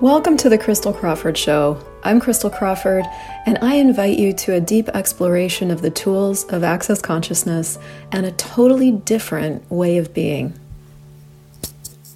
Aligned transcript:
Welcome 0.00 0.36
to 0.36 0.48
the 0.48 0.58
Christel 0.58 0.96
Crawford 0.96 1.36
Show. 1.36 1.76
I'm 2.04 2.20
Christel 2.20 2.56
Crawford, 2.56 3.04
and 3.46 3.58
I 3.60 3.74
invite 3.74 4.16
you 4.16 4.32
to 4.34 4.54
a 4.54 4.60
deep 4.60 4.88
exploration 4.90 5.72
of 5.72 5.82
the 5.82 5.90
tools 5.90 6.44
of 6.50 6.62
access 6.62 7.02
consciousness 7.02 7.80
and 8.12 8.24
a 8.24 8.30
totally 8.30 8.92
different 8.92 9.68
way 9.72 9.98
of 9.98 10.14
being. 10.14 10.56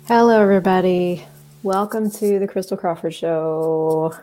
Hello, 0.07 0.41
everybody. 0.41 1.27
Welcome 1.65 2.09
to 2.13 2.39
the 2.39 2.47
Christel 2.47 2.79
Crawford 2.79 3.15
Show. 3.15 4.15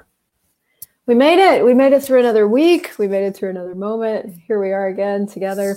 We 1.06 1.16
made 1.16 1.40
it. 1.40 1.66
We 1.66 1.74
made 1.74 1.92
it 1.92 2.02
through 2.02 2.22
another 2.22 2.48
week. 2.48 2.94
We 2.98 3.10
made 3.10 3.26
it 3.26 3.36
through 3.36 3.50
another 3.50 3.76
moment. 3.76 4.40
Here 4.48 4.62
we 4.62 4.72
are 4.72 4.88
again 4.88 5.28
together. 5.28 5.76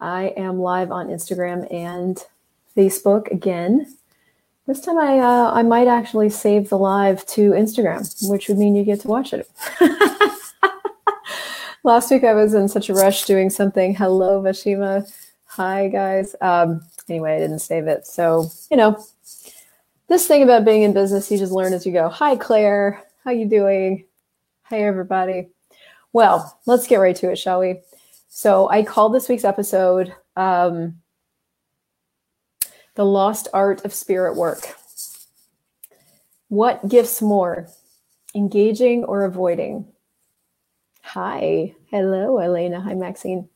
I 0.00 0.34
am 0.36 0.58
live 0.58 0.90
on 0.90 1.06
Instagram 1.06 1.72
and 1.72 2.18
Facebook 2.76 3.30
again 3.30 3.96
this 4.72 4.80
time 4.80 4.98
I 4.98 5.18
uh, 5.18 5.52
I 5.52 5.62
might 5.62 5.86
actually 5.86 6.30
save 6.30 6.70
the 6.70 6.78
live 6.78 7.26
to 7.26 7.50
Instagram, 7.50 8.30
which 8.30 8.48
would 8.48 8.56
mean 8.56 8.74
you 8.74 8.84
get 8.84 9.00
to 9.00 9.08
watch 9.08 9.34
it. 9.34 9.46
Last 11.84 12.10
week 12.10 12.24
I 12.24 12.32
was 12.32 12.54
in 12.54 12.68
such 12.68 12.88
a 12.88 12.94
rush 12.94 13.26
doing 13.26 13.50
something. 13.50 13.94
Hello, 13.94 14.40
Vashima. 14.40 15.06
Hi, 15.44 15.88
guys. 15.88 16.34
Um, 16.40 16.80
anyway, 17.06 17.36
I 17.36 17.40
didn't 17.40 17.58
save 17.58 17.86
it. 17.86 18.06
So, 18.06 18.50
you 18.70 18.78
know, 18.78 19.04
this 20.08 20.26
thing 20.26 20.42
about 20.42 20.64
being 20.64 20.84
in 20.84 20.94
business, 20.94 21.30
you 21.30 21.36
just 21.36 21.52
learn 21.52 21.74
as 21.74 21.84
you 21.84 21.92
go. 21.92 22.08
Hi, 22.08 22.36
Claire. 22.36 23.02
How 23.24 23.30
you 23.30 23.46
doing? 23.46 24.06
Hey, 24.70 24.84
everybody. 24.84 25.50
Well, 26.14 26.58
let's 26.64 26.86
get 26.86 26.96
right 26.96 27.16
to 27.16 27.30
it, 27.30 27.36
shall 27.36 27.60
we? 27.60 27.80
So 28.28 28.70
I 28.70 28.84
called 28.84 29.12
this 29.12 29.28
week's 29.28 29.44
episode 29.44 30.14
um, 30.36 31.01
the 32.94 33.04
Lost 33.04 33.48
Art 33.52 33.84
of 33.84 33.94
Spirit 33.94 34.36
Work. 34.36 34.76
What 36.48 36.88
gifts 36.88 37.22
more, 37.22 37.68
engaging 38.34 39.04
or 39.04 39.24
avoiding? 39.24 39.86
Hi. 41.02 41.74
Hello, 41.90 42.38
Elena. 42.38 42.80
Hi, 42.80 42.94
Maxine. 42.94 43.48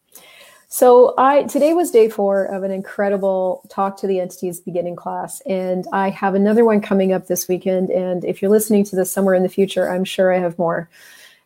So 0.69 1.15
I 1.17 1.45
today 1.45 1.75
was 1.75 1.91
day 1.91 2.09
four 2.09 2.45
of 2.47 2.62
an 2.62 2.70
incredible 2.70 3.62
talk 3.69 3.97
to 3.98 4.06
the 4.06 4.20
entities 4.20 4.61
beginning 4.61 4.97
class, 4.97 5.41
and 5.43 5.87
I 5.93 6.11
have 6.11 6.34
another 6.34 6.65
one 6.65 6.81
coming 6.81 7.12
up 7.12 7.28
this 7.28 7.47
weekend. 7.47 7.91
And 7.91 8.25
if 8.25 8.43
you're 8.43 8.50
listening 8.50 8.84
to 8.87 8.97
this 8.97 9.12
somewhere 9.12 9.34
in 9.34 9.43
the 9.43 9.48
future, 9.48 9.89
I'm 9.89 10.05
sure 10.05 10.34
I 10.34 10.39
have 10.39 10.59
more. 10.59 10.89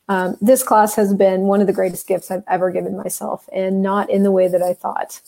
Um, 0.08 0.36
this 0.41 0.62
class 0.62 0.94
has 0.97 1.12
been 1.12 1.42
one 1.42 1.60
of 1.60 1.66
the 1.66 1.72
greatest 1.72 2.08
gifts 2.08 2.30
I've 2.30 2.42
ever 2.48 2.70
given 2.70 2.97
myself, 2.97 3.48
and 3.52 3.82
not 3.82 4.08
in 4.08 4.22
the 4.22 4.32
way 4.32 4.48
that 4.48 4.62
I 4.62 4.72
thought. 4.72 5.20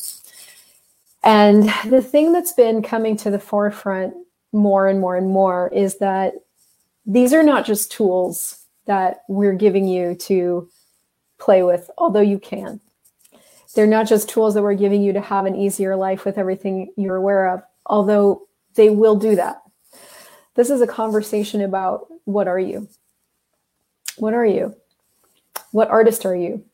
And 1.24 1.72
the 1.86 2.02
thing 2.02 2.32
that's 2.32 2.52
been 2.52 2.82
coming 2.82 3.16
to 3.18 3.30
the 3.30 3.38
forefront 3.38 4.14
more 4.52 4.88
and 4.88 5.00
more 5.00 5.16
and 5.16 5.28
more 5.28 5.68
is 5.68 5.98
that 5.98 6.34
these 7.06 7.32
are 7.32 7.42
not 7.42 7.64
just 7.64 7.92
tools 7.92 8.64
that 8.86 9.22
we're 9.28 9.54
giving 9.54 9.86
you 9.86 10.14
to 10.14 10.68
play 11.38 11.62
with, 11.62 11.90
although 11.96 12.20
you 12.20 12.38
can. 12.38 12.80
They're 13.74 13.86
not 13.86 14.06
just 14.06 14.28
tools 14.28 14.54
that 14.54 14.62
we're 14.62 14.74
giving 14.74 15.02
you 15.02 15.12
to 15.12 15.20
have 15.20 15.46
an 15.46 15.56
easier 15.56 15.96
life 15.96 16.24
with 16.24 16.38
everything 16.38 16.92
you're 16.96 17.16
aware 17.16 17.54
of, 17.54 17.62
although 17.86 18.46
they 18.74 18.90
will 18.90 19.16
do 19.16 19.36
that. 19.36 19.62
This 20.54 20.70
is 20.70 20.80
a 20.80 20.86
conversation 20.86 21.62
about 21.62 22.06
what 22.24 22.48
are 22.48 22.58
you? 22.58 22.88
What 24.16 24.34
are 24.34 24.44
you? 24.44 24.74
What 25.70 25.88
artist 25.88 26.26
are 26.26 26.36
you? 26.36 26.64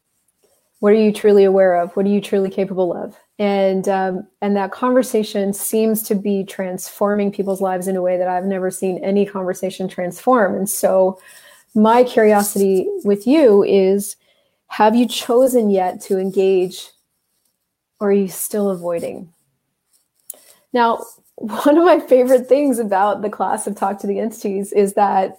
What 0.80 0.92
are 0.92 0.96
you 0.96 1.12
truly 1.12 1.44
aware 1.44 1.74
of? 1.74 1.96
What 1.96 2.06
are 2.06 2.10
you 2.10 2.20
truly 2.20 2.50
capable 2.50 2.94
of? 2.96 3.16
and 3.38 3.88
um, 3.88 4.26
and 4.42 4.56
that 4.56 4.72
conversation 4.72 5.52
seems 5.52 6.02
to 6.04 6.14
be 6.14 6.44
transforming 6.44 7.30
people's 7.30 7.60
lives 7.60 7.86
in 7.86 7.96
a 7.96 8.02
way 8.02 8.16
that 8.18 8.28
I've 8.28 8.44
never 8.44 8.70
seen 8.70 9.02
any 9.04 9.24
conversation 9.24 9.88
transform. 9.88 10.54
And 10.56 10.68
so, 10.68 11.20
my 11.74 12.02
curiosity 12.02 12.88
with 13.04 13.26
you 13.26 13.62
is: 13.62 14.16
Have 14.68 14.96
you 14.96 15.06
chosen 15.06 15.70
yet 15.70 16.00
to 16.02 16.18
engage, 16.18 16.90
or 18.00 18.08
are 18.08 18.12
you 18.12 18.28
still 18.28 18.70
avoiding? 18.70 19.32
Now, 20.72 21.04
one 21.36 21.78
of 21.78 21.84
my 21.84 22.00
favorite 22.00 22.48
things 22.48 22.80
about 22.80 23.22
the 23.22 23.30
class 23.30 23.68
of 23.68 23.76
Talk 23.76 24.00
to 24.00 24.08
the 24.08 24.18
Entities 24.18 24.72
is 24.72 24.94
that 24.94 25.38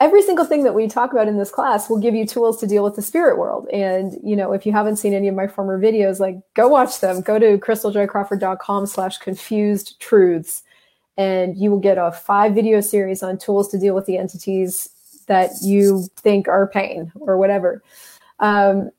every 0.00 0.22
single 0.22 0.44
thing 0.44 0.62
that 0.64 0.74
we 0.74 0.86
talk 0.86 1.12
about 1.12 1.26
in 1.26 1.36
this 1.36 1.50
class 1.50 1.90
will 1.90 1.98
give 1.98 2.14
you 2.14 2.26
tools 2.26 2.60
to 2.60 2.66
deal 2.66 2.84
with 2.84 2.94
the 2.94 3.02
spirit 3.02 3.38
world. 3.38 3.68
And, 3.72 4.16
you 4.22 4.36
know, 4.36 4.52
if 4.52 4.64
you 4.64 4.72
haven't 4.72 4.96
seen 4.96 5.14
any 5.14 5.28
of 5.28 5.34
my 5.34 5.48
former 5.48 5.80
videos, 5.80 6.20
like 6.20 6.36
go 6.54 6.68
watch 6.68 7.00
them. 7.00 7.20
Go 7.20 7.38
to 7.38 7.58
christeljoycrawford.com 7.58 8.86
slash 8.86 9.18
confused 9.18 9.98
truths. 10.00 10.62
And 11.16 11.56
you 11.56 11.70
will 11.70 11.80
get 11.80 11.98
a 11.98 12.12
five 12.12 12.54
video 12.54 12.80
series 12.80 13.22
on 13.22 13.38
tools 13.38 13.68
to 13.70 13.78
deal 13.78 13.94
with 13.94 14.06
the 14.06 14.18
entities 14.18 14.90
that 15.26 15.50
you 15.62 16.08
think 16.16 16.48
are 16.48 16.66
pain 16.68 17.12
or 17.20 17.38
whatever. 17.38 17.82
Um, 18.40 18.90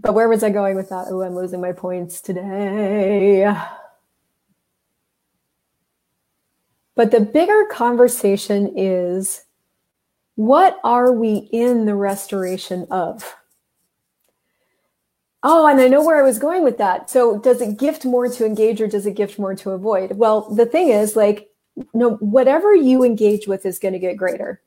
but 0.00 0.14
where 0.14 0.28
was 0.28 0.42
I 0.42 0.50
going 0.50 0.76
with 0.76 0.90
that? 0.90 1.06
Oh, 1.08 1.22
I'm 1.22 1.34
losing 1.34 1.60
my 1.60 1.72
points 1.72 2.20
today. 2.20 3.52
But 6.98 7.12
the 7.12 7.20
bigger 7.20 7.64
conversation 7.70 8.72
is 8.76 9.44
what 10.34 10.80
are 10.82 11.12
we 11.12 11.48
in 11.52 11.84
the 11.84 11.94
restoration 11.94 12.88
of? 12.90 13.36
Oh, 15.44 15.68
and 15.68 15.80
I 15.80 15.86
know 15.86 16.04
where 16.04 16.18
I 16.18 16.26
was 16.26 16.40
going 16.40 16.64
with 16.64 16.76
that. 16.78 17.08
So, 17.08 17.38
does 17.38 17.60
it 17.60 17.78
gift 17.78 18.04
more 18.04 18.28
to 18.28 18.44
engage 18.44 18.80
or 18.80 18.88
does 18.88 19.06
it 19.06 19.14
gift 19.14 19.38
more 19.38 19.54
to 19.54 19.70
avoid? 19.70 20.16
Well, 20.16 20.52
the 20.52 20.66
thing 20.66 20.88
is, 20.88 21.14
like, 21.14 21.50
no, 21.94 22.16
whatever 22.16 22.74
you 22.74 23.04
engage 23.04 23.46
with 23.46 23.64
is 23.64 23.78
going 23.78 23.94
to 23.94 24.00
get 24.00 24.16
greater. 24.16 24.60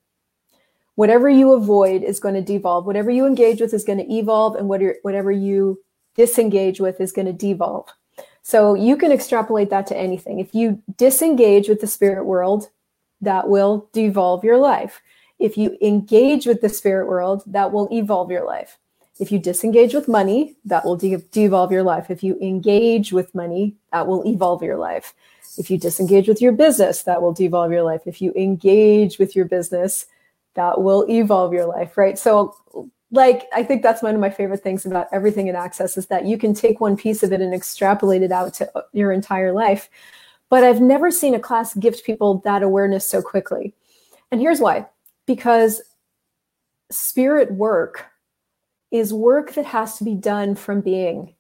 Whatever 0.95 1.27
you 1.27 1.51
avoid 1.51 2.01
is 2.01 2.21
going 2.21 2.35
to 2.35 2.41
devolve. 2.41 2.85
Whatever 2.85 3.11
you 3.11 3.25
engage 3.25 3.59
with 3.59 3.73
is 3.73 3.83
going 3.83 3.99
to 3.99 4.09
evolve, 4.09 4.55
and 4.55 4.69
whatever 4.69 5.33
you 5.33 5.81
disengage 6.15 6.79
with 6.79 7.01
is 7.01 7.11
going 7.11 7.27
to 7.27 7.33
devolve. 7.33 7.89
So 8.43 8.73
you 8.73 8.97
can 8.97 9.11
extrapolate 9.11 9.69
that 9.69 9.87
to 9.87 9.97
anything. 9.97 10.39
If 10.39 10.55
you 10.55 10.81
disengage 10.97 11.69
with 11.69 11.81
the 11.81 11.87
spirit 11.87 12.25
world, 12.25 12.69
that 13.21 13.47
will 13.47 13.87
devolve 13.93 14.43
your 14.43 14.57
life. 14.57 15.01
If 15.39 15.57
you 15.57 15.77
engage 15.81 16.45
with 16.45 16.61
the 16.61 16.69
spirit 16.69 17.07
world, 17.07 17.43
that 17.45 17.71
will 17.71 17.87
evolve 17.91 18.31
your 18.31 18.45
life. 18.45 18.77
If 19.19 19.31
you 19.31 19.37
disengage 19.37 19.93
with 19.93 20.07
money, 20.07 20.55
that 20.65 20.83
will 20.83 20.95
de- 20.95 21.17
devolve 21.17 21.71
your 21.71 21.83
life. 21.83 22.09
If 22.09 22.23
you 22.23 22.37
engage 22.41 23.13
with 23.13 23.33
money, 23.35 23.75
that 23.91 24.07
will 24.07 24.27
evolve 24.27 24.63
your 24.63 24.77
life. 24.77 25.13
If 25.57 25.69
you 25.69 25.77
disengage 25.77 26.27
with 26.27 26.41
your 26.41 26.53
business, 26.53 27.03
that 27.03 27.21
will 27.21 27.33
devolve 27.33 27.71
your 27.71 27.83
life. 27.83 28.01
If 28.05 28.21
you 28.21 28.33
engage 28.35 29.19
with 29.19 29.35
your 29.35 29.45
business, 29.45 30.07
that 30.55 30.81
will 30.81 31.05
evolve 31.09 31.53
your 31.53 31.67
life, 31.67 31.97
right? 31.97 32.17
So 32.17 32.55
like 33.11 33.47
i 33.53 33.61
think 33.61 33.83
that's 33.83 34.01
one 34.01 34.15
of 34.15 34.21
my 34.21 34.29
favorite 34.29 34.63
things 34.63 34.85
about 34.85 35.07
everything 35.11 35.47
in 35.47 35.55
access 35.55 35.97
is 35.97 36.07
that 36.07 36.25
you 36.25 36.37
can 36.37 36.53
take 36.53 36.79
one 36.79 36.95
piece 36.95 37.23
of 37.23 37.31
it 37.31 37.41
and 37.41 37.53
extrapolate 37.53 38.23
it 38.23 38.31
out 38.31 38.53
to 38.53 38.71
your 38.93 39.11
entire 39.11 39.51
life. 39.51 39.89
But 40.49 40.63
i've 40.63 40.81
never 40.81 41.11
seen 41.11 41.35
a 41.35 41.39
class 41.39 41.73
gift 41.75 42.05
people 42.05 42.41
that 42.45 42.63
awareness 42.63 43.07
so 43.07 43.21
quickly. 43.21 43.73
And 44.31 44.39
here's 44.39 44.59
why. 44.59 44.87
Because 45.27 45.81
spirit 46.89 47.51
work 47.51 48.05
is 48.91 49.13
work 49.13 49.53
that 49.53 49.65
has 49.65 49.97
to 49.97 50.03
be 50.03 50.15
done 50.15 50.55
from 50.55 50.81
being 50.81 51.35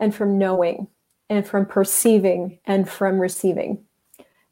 and 0.00 0.14
from 0.14 0.38
knowing 0.38 0.88
and 1.28 1.46
from 1.46 1.66
perceiving 1.66 2.58
and 2.64 2.88
from 2.88 3.18
receiving. 3.18 3.84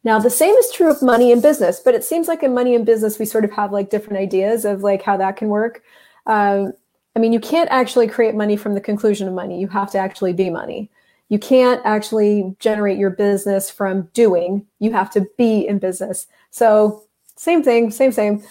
Now 0.05 0.19
the 0.19 0.31
same 0.31 0.55
is 0.57 0.73
true 0.73 0.91
of 0.91 1.03
money 1.03 1.33
and 1.33 1.43
business 1.43 1.81
but 1.81 1.95
it 1.95 2.05
seems 2.05 2.29
like 2.29 2.43
in 2.43 2.55
money 2.55 2.75
and 2.75 2.85
business 2.85 3.19
we 3.19 3.25
sort 3.25 3.45
of 3.45 3.53
have 3.53 3.73
like 3.73 3.91
different 3.91 4.19
ideas 4.19 4.65
of 4.65 4.83
like 4.83 5.03
how 5.03 5.17
that 5.17 5.37
can 5.37 5.49
work 5.49 5.83
um, 6.27 6.73
I 7.15 7.19
mean, 7.19 7.33
you 7.33 7.41
can't 7.41 7.71
actually 7.71 8.09
create 8.09 8.35
money 8.35 8.57
from 8.57 8.75
the 8.75 8.81
conclusion 8.81 9.29
of 9.29 9.35
money. 9.35 9.61
You 9.61 9.69
have 9.69 9.91
to 9.93 9.99
actually 9.99 10.33
be 10.33 10.51
money. 10.51 10.91
You 11.29 11.39
can't 11.39 11.81
actually 11.85 12.55
generate 12.59 12.99
your 12.99 13.11
business 13.11 13.71
from 13.71 14.09
doing. 14.15 14.67
You 14.79 14.93
have 14.93 15.11
to 15.13 15.27
be 15.39 15.67
in 15.67 15.79
business. 15.79 16.27
So 16.51 17.05
same 17.37 17.63
thing, 17.63 17.91
same, 17.91 18.13
same. 18.13 18.43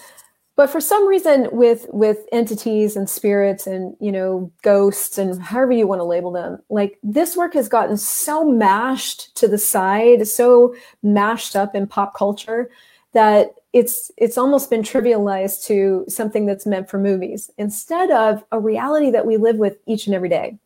But 0.55 0.69
for 0.69 0.81
some 0.81 1.07
reason, 1.07 1.47
with 1.51 1.87
with 1.89 2.19
entities 2.31 2.95
and 2.95 3.09
spirits 3.09 3.65
and 3.65 3.95
you 3.99 4.11
know 4.11 4.51
ghosts 4.63 5.17
and 5.17 5.41
however 5.41 5.71
you 5.71 5.87
want 5.87 5.99
to 5.99 6.05
label 6.05 6.31
them, 6.31 6.59
like 6.69 6.99
this 7.01 7.37
work 7.37 7.53
has 7.53 7.69
gotten 7.69 7.97
so 7.97 8.45
mashed 8.45 9.33
to 9.37 9.47
the 9.47 9.57
side, 9.57 10.27
so 10.27 10.75
mashed 11.01 11.55
up 11.55 11.73
in 11.73 11.87
pop 11.87 12.13
culture 12.15 12.69
that 13.13 13.55
it's 13.73 14.11
it's 14.17 14.37
almost 14.37 14.69
been 14.69 14.81
trivialized 14.81 15.65
to 15.65 16.03
something 16.07 16.45
that's 16.45 16.65
meant 16.65 16.89
for 16.89 16.99
movies 16.99 17.49
instead 17.57 18.11
of 18.11 18.43
a 18.51 18.59
reality 18.59 19.11
that 19.11 19.25
we 19.25 19.37
live 19.37 19.57
with 19.57 19.77
each 19.85 20.07
and 20.07 20.15
every 20.15 20.29
day. 20.29 20.57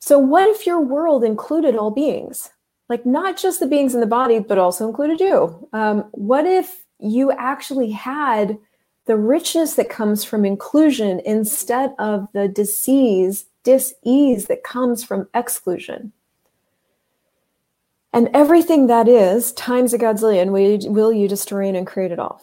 So 0.00 0.18
what 0.18 0.48
if 0.48 0.66
your 0.66 0.80
world 0.80 1.24
included 1.24 1.76
all 1.76 1.90
beings? 1.90 2.50
Like 2.88 3.04
not 3.04 3.36
just 3.36 3.60
the 3.60 3.66
beings 3.66 3.94
in 3.94 4.00
the 4.00 4.06
body, 4.06 4.38
but 4.38 4.58
also 4.58 4.86
included 4.86 5.20
you. 5.20 5.68
Um, 5.72 6.08
what 6.12 6.46
if 6.46 6.84
you 6.98 7.32
actually 7.32 7.90
had 7.90 8.58
the 9.06 9.16
richness 9.16 9.74
that 9.74 9.88
comes 9.88 10.24
from 10.24 10.44
inclusion 10.44 11.20
instead 11.24 11.94
of 11.98 12.28
the 12.32 12.48
disease, 12.48 13.46
dis-ease 13.64 14.46
that 14.46 14.64
comes 14.64 15.04
from 15.04 15.28
exclusion? 15.34 16.12
And 18.16 18.30
everything 18.32 18.86
that 18.86 19.08
is 19.08 19.52
times 19.52 19.92
a 19.92 19.98
godzillion 19.98 20.50
will, 20.50 20.90
will 20.90 21.12
you 21.12 21.28
destroy 21.28 21.68
and 21.68 21.86
create 21.86 22.12
it 22.12 22.18
all. 22.18 22.40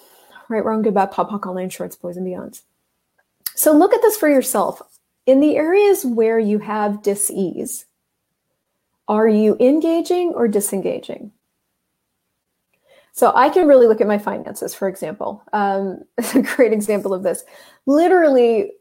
Right, 0.48 0.64
wrong, 0.64 0.84
good, 0.84 0.94
bad, 0.94 1.10
POD, 1.10 1.30
POC, 1.30 1.48
online, 1.48 1.72
shorts, 1.72 1.96
boys, 1.96 2.16
and 2.16 2.28
beyonds. 2.28 2.62
So 3.56 3.74
look 3.74 3.92
at 3.92 4.04
this 4.04 4.16
for 4.16 4.30
yourself. 4.30 4.84
In 5.26 5.40
the 5.40 5.56
areas 5.56 6.06
where 6.06 6.38
you 6.38 6.60
have 6.60 7.02
dis-ease, 7.02 7.88
are 9.08 9.28
you 9.28 9.58
engaging 9.60 10.34
or 10.36 10.48
disengaging? 10.48 11.32
So 13.14 13.32
I 13.34 13.50
can 13.50 13.68
really 13.68 13.88
look 13.88 14.00
at 14.00 14.06
my 14.06 14.20
finances, 14.20 14.76
for 14.76 14.88
example. 14.88 15.42
Um, 15.54 16.04
a 16.36 16.42
great 16.44 16.72
example 16.72 17.16
of 17.16 17.24
this. 17.24 17.46
Literally, 17.88 18.74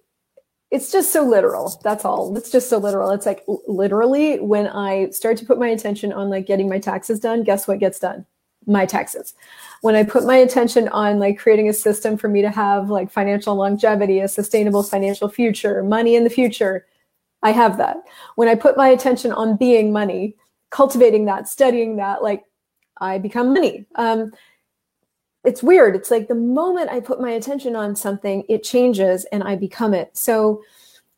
it's 0.72 0.90
just 0.90 1.12
so 1.12 1.22
literal. 1.22 1.78
That's 1.84 2.06
all. 2.06 2.34
It's 2.34 2.50
just 2.50 2.70
so 2.70 2.78
literal. 2.78 3.10
It's 3.10 3.26
like 3.26 3.44
literally 3.69 4.40
when 4.40 4.66
I 4.66 5.10
start 5.10 5.36
to 5.36 5.44
put 5.44 5.58
my 5.58 5.69
attention 5.69 6.14
on 6.14 6.30
like 6.30 6.46
getting 6.46 6.66
my 6.66 6.78
taxes 6.78 7.20
done, 7.20 7.44
guess 7.44 7.69
what 7.69 7.78
gets 7.78 7.98
done? 7.98 8.24
My 8.66 8.86
taxes. 8.86 9.34
When 9.82 9.94
I 9.94 10.02
put 10.02 10.24
my 10.24 10.36
attention 10.36 10.88
on 10.88 11.19
like 11.19 11.38
creating 11.38 11.69
a 11.69 11.74
system 11.74 12.16
for 12.16 12.28
me 12.28 12.40
to 12.40 12.48
have 12.48 12.88
like 12.88 13.10
financial 13.10 13.54
longevity, 13.54 14.20
a 14.20 14.28
sustainable 14.28 14.82
financial 14.82 15.28
future, 15.28 15.82
money 15.82 16.16
in 16.16 16.24
the 16.24 16.30
future, 16.30 16.86
I 17.42 17.50
have 17.50 17.76
that. 17.76 17.98
When 18.36 18.48
I 18.48 18.54
put 18.54 18.78
my 18.78 18.88
attention 18.88 19.30
on 19.30 19.58
being 19.58 19.92
money, 19.92 20.36
cultivating 20.70 21.26
that, 21.26 21.48
studying 21.48 21.96
that, 21.96 22.22
like 22.22 22.44
I 22.98 23.18
become 23.18 23.52
money. 23.52 23.84
Um, 23.96 24.32
it's 25.44 25.62
weird. 25.62 25.96
It's 25.96 26.10
like 26.10 26.28
the 26.28 26.34
moment 26.34 26.90
I 26.90 27.00
put 27.00 27.20
my 27.20 27.30
attention 27.30 27.74
on 27.74 27.96
something, 27.96 28.44
it 28.48 28.62
changes 28.62 29.24
and 29.26 29.42
I 29.42 29.56
become 29.56 29.94
it. 29.94 30.16
So, 30.16 30.62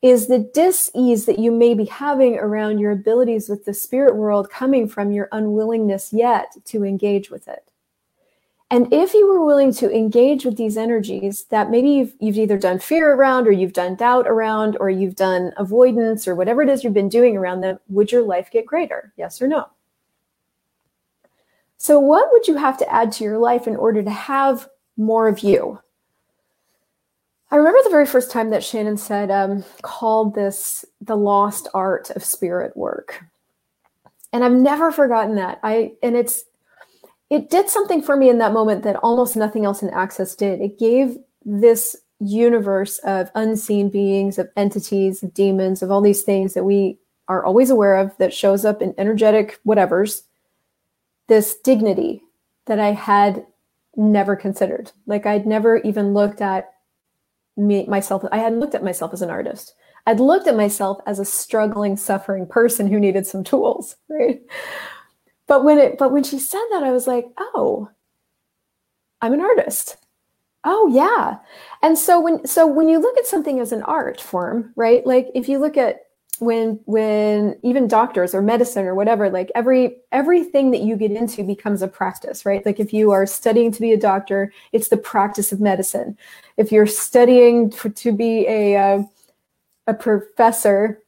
is 0.02 0.26
the 0.26 0.50
dis-ease 0.52 1.24
that 1.24 1.38
you 1.38 1.50
may 1.50 1.72
be 1.72 1.86
having 1.86 2.36
around 2.36 2.78
your 2.78 2.90
abilities 2.90 3.48
with 3.48 3.64
the 3.64 3.72
spirit 3.72 4.16
world 4.16 4.50
coming 4.50 4.86
from 4.86 5.12
your 5.12 5.30
unwillingness 5.32 6.12
yet 6.12 6.54
to 6.66 6.84
engage 6.84 7.30
with 7.30 7.48
it? 7.48 7.70
And 8.70 8.92
if 8.92 9.14
you 9.14 9.26
were 9.26 9.46
willing 9.46 9.72
to 9.74 9.90
engage 9.90 10.44
with 10.44 10.58
these 10.58 10.76
energies 10.76 11.44
that 11.44 11.70
maybe 11.70 11.88
you've, 11.88 12.12
you've 12.18 12.36
either 12.36 12.58
done 12.58 12.80
fear 12.80 13.14
around 13.14 13.46
or 13.46 13.52
you've 13.52 13.72
done 13.72 13.94
doubt 13.94 14.26
around 14.26 14.76
or 14.78 14.90
you've 14.90 15.16
done 15.16 15.52
avoidance 15.56 16.28
or 16.28 16.34
whatever 16.34 16.60
it 16.60 16.68
is 16.68 16.84
you've 16.84 16.92
been 16.92 17.08
doing 17.08 17.36
around 17.36 17.62
them, 17.62 17.78
would 17.88 18.12
your 18.12 18.22
life 18.22 18.50
get 18.50 18.66
greater? 18.66 19.12
Yes 19.16 19.40
or 19.40 19.48
no? 19.48 19.68
So, 21.78 21.98
what 21.98 22.30
would 22.32 22.46
you 22.48 22.56
have 22.56 22.78
to 22.78 22.92
add 22.92 23.12
to 23.12 23.24
your 23.24 23.38
life 23.38 23.66
in 23.66 23.76
order 23.76 24.02
to 24.02 24.10
have 24.10 24.68
more 24.96 25.28
of 25.28 25.40
you? 25.40 25.80
I 27.50 27.56
remember 27.56 27.78
the 27.84 27.90
very 27.90 28.06
first 28.06 28.30
time 28.30 28.50
that 28.50 28.64
Shannon 28.64 28.96
said, 28.96 29.30
um, 29.30 29.64
called 29.82 30.34
this 30.34 30.84
the 31.00 31.16
lost 31.16 31.68
art 31.74 32.10
of 32.10 32.24
spirit 32.24 32.76
work. 32.76 33.24
And 34.32 34.42
I've 34.42 34.52
never 34.52 34.90
forgotten 34.90 35.36
that. 35.36 35.60
I 35.62 35.92
and 36.02 36.16
it's 36.16 36.44
it 37.30 37.50
did 37.50 37.68
something 37.68 38.02
for 38.02 38.16
me 38.16 38.28
in 38.28 38.38
that 38.38 38.52
moment 38.52 38.82
that 38.82 38.96
almost 38.96 39.36
nothing 39.36 39.64
else 39.64 39.82
in 39.82 39.90
Access 39.90 40.34
did. 40.34 40.60
It 40.60 40.78
gave 40.78 41.16
this 41.44 41.96
universe 42.20 42.98
of 42.98 43.30
unseen 43.34 43.88
beings, 43.88 44.38
of 44.38 44.48
entities, 44.56 45.22
of 45.22 45.34
demons, 45.34 45.82
of 45.82 45.90
all 45.90 46.00
these 46.00 46.22
things 46.22 46.54
that 46.54 46.64
we 46.64 46.98
are 47.28 47.44
always 47.44 47.70
aware 47.70 47.96
of 47.96 48.16
that 48.18 48.34
shows 48.34 48.64
up 48.64 48.82
in 48.82 48.94
energetic 48.98 49.60
whatevers 49.66 50.22
this 51.28 51.56
dignity 51.56 52.22
that 52.66 52.78
I 52.78 52.92
had 52.92 53.46
never 53.96 54.36
considered. 54.36 54.92
Like 55.06 55.26
I'd 55.26 55.46
never 55.46 55.78
even 55.78 56.14
looked 56.14 56.40
at 56.40 56.72
me 57.56 57.86
myself. 57.86 58.24
I 58.32 58.38
hadn't 58.38 58.60
looked 58.60 58.74
at 58.74 58.84
myself 58.84 59.12
as 59.12 59.22
an 59.22 59.30
artist. 59.30 59.74
I'd 60.06 60.20
looked 60.20 60.46
at 60.46 60.56
myself 60.56 60.98
as 61.06 61.18
a 61.18 61.24
struggling, 61.24 61.96
suffering 61.96 62.46
person 62.46 62.86
who 62.88 63.00
needed 63.00 63.26
some 63.26 63.44
tools, 63.44 63.96
right? 64.08 64.40
But 65.46 65.64
when 65.64 65.78
it 65.78 65.98
but 65.98 66.12
when 66.12 66.24
she 66.24 66.38
said 66.38 66.64
that, 66.72 66.82
I 66.82 66.90
was 66.90 67.06
like, 67.06 67.26
oh, 67.38 67.90
I'm 69.20 69.32
an 69.32 69.40
artist. 69.40 69.96
Oh 70.64 70.88
yeah. 70.92 71.38
And 71.82 71.98
so 71.98 72.20
when 72.20 72.46
so 72.46 72.66
when 72.66 72.88
you 72.88 72.98
look 72.98 73.16
at 73.18 73.26
something 73.26 73.60
as 73.60 73.72
an 73.72 73.82
art 73.82 74.20
form, 74.20 74.72
right? 74.76 75.06
Like 75.06 75.28
if 75.34 75.48
you 75.48 75.58
look 75.58 75.76
at 75.76 76.00
when 76.40 76.80
when 76.86 77.58
even 77.62 77.88
doctors 77.88 78.34
or 78.34 78.42
medicine 78.42 78.84
or 78.84 78.94
whatever 78.94 79.30
like 79.30 79.50
every 79.54 79.96
everything 80.12 80.70
that 80.70 80.80
you 80.80 80.96
get 80.96 81.10
into 81.10 81.42
becomes 81.42 81.82
a 81.82 81.88
practice 81.88 82.44
right? 82.44 82.64
Like 82.64 82.80
if 82.80 82.92
you 82.92 83.10
are 83.10 83.26
studying 83.26 83.72
to 83.72 83.80
be 83.80 83.92
a 83.92 83.96
doctor 83.96 84.52
it's 84.72 84.88
the 84.88 84.96
practice 84.96 85.52
of 85.52 85.60
medicine. 85.60 86.16
If 86.56 86.72
you're 86.72 86.86
studying 86.86 87.70
for, 87.70 87.88
to 87.88 88.12
be 88.12 88.46
a 88.48 88.76
uh, 88.76 89.02
a 89.86 89.94
professor 89.94 91.00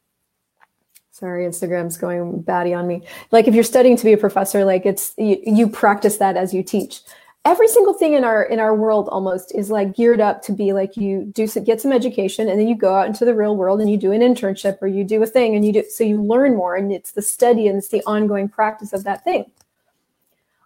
sorry 1.11 1.45
instagram's 1.45 1.97
going 1.97 2.41
batty 2.41 2.73
on 2.73 2.87
me. 2.87 3.01
Like 3.31 3.47
if 3.47 3.55
you're 3.55 3.63
studying 3.63 3.97
to 3.97 4.05
be 4.05 4.13
a 4.13 4.17
professor 4.17 4.65
like 4.65 4.85
it's 4.85 5.13
you, 5.17 5.41
you 5.45 5.69
practice 5.69 6.17
that 6.17 6.37
as 6.37 6.53
you 6.53 6.63
teach 6.63 7.01
every 7.47 7.67
single 7.69 7.93
thing 7.93 8.13
in 8.13 8.25
our 8.25 8.43
in 8.43 8.59
our 8.59 8.75
world 8.75 9.07
almost 9.07 9.55
is 9.55 9.71
like 9.71 9.95
geared 9.95 10.19
up 10.19 10.41
to 10.41 10.51
be 10.51 10.73
like 10.73 10.97
you 10.97 11.23
do 11.33 11.47
get 11.61 11.79
some 11.79 11.93
education 11.93 12.49
and 12.49 12.59
then 12.59 12.67
you 12.67 12.75
go 12.75 12.93
out 12.93 13.07
into 13.07 13.23
the 13.23 13.33
real 13.33 13.55
world 13.55 13.79
and 13.79 13.89
you 13.89 13.95
do 13.95 14.11
an 14.11 14.19
internship 14.19 14.77
or 14.81 14.87
you 14.87 15.05
do 15.05 15.23
a 15.23 15.25
thing 15.25 15.55
and 15.55 15.65
you 15.65 15.71
do 15.71 15.83
so 15.89 16.03
you 16.03 16.21
learn 16.21 16.55
more 16.55 16.75
and 16.75 16.91
it's 16.91 17.13
the 17.13 17.21
study 17.21 17.67
and 17.67 17.77
it's 17.77 17.87
the 17.87 18.03
ongoing 18.05 18.49
practice 18.49 18.91
of 18.91 19.05
that 19.05 19.23
thing 19.23 19.49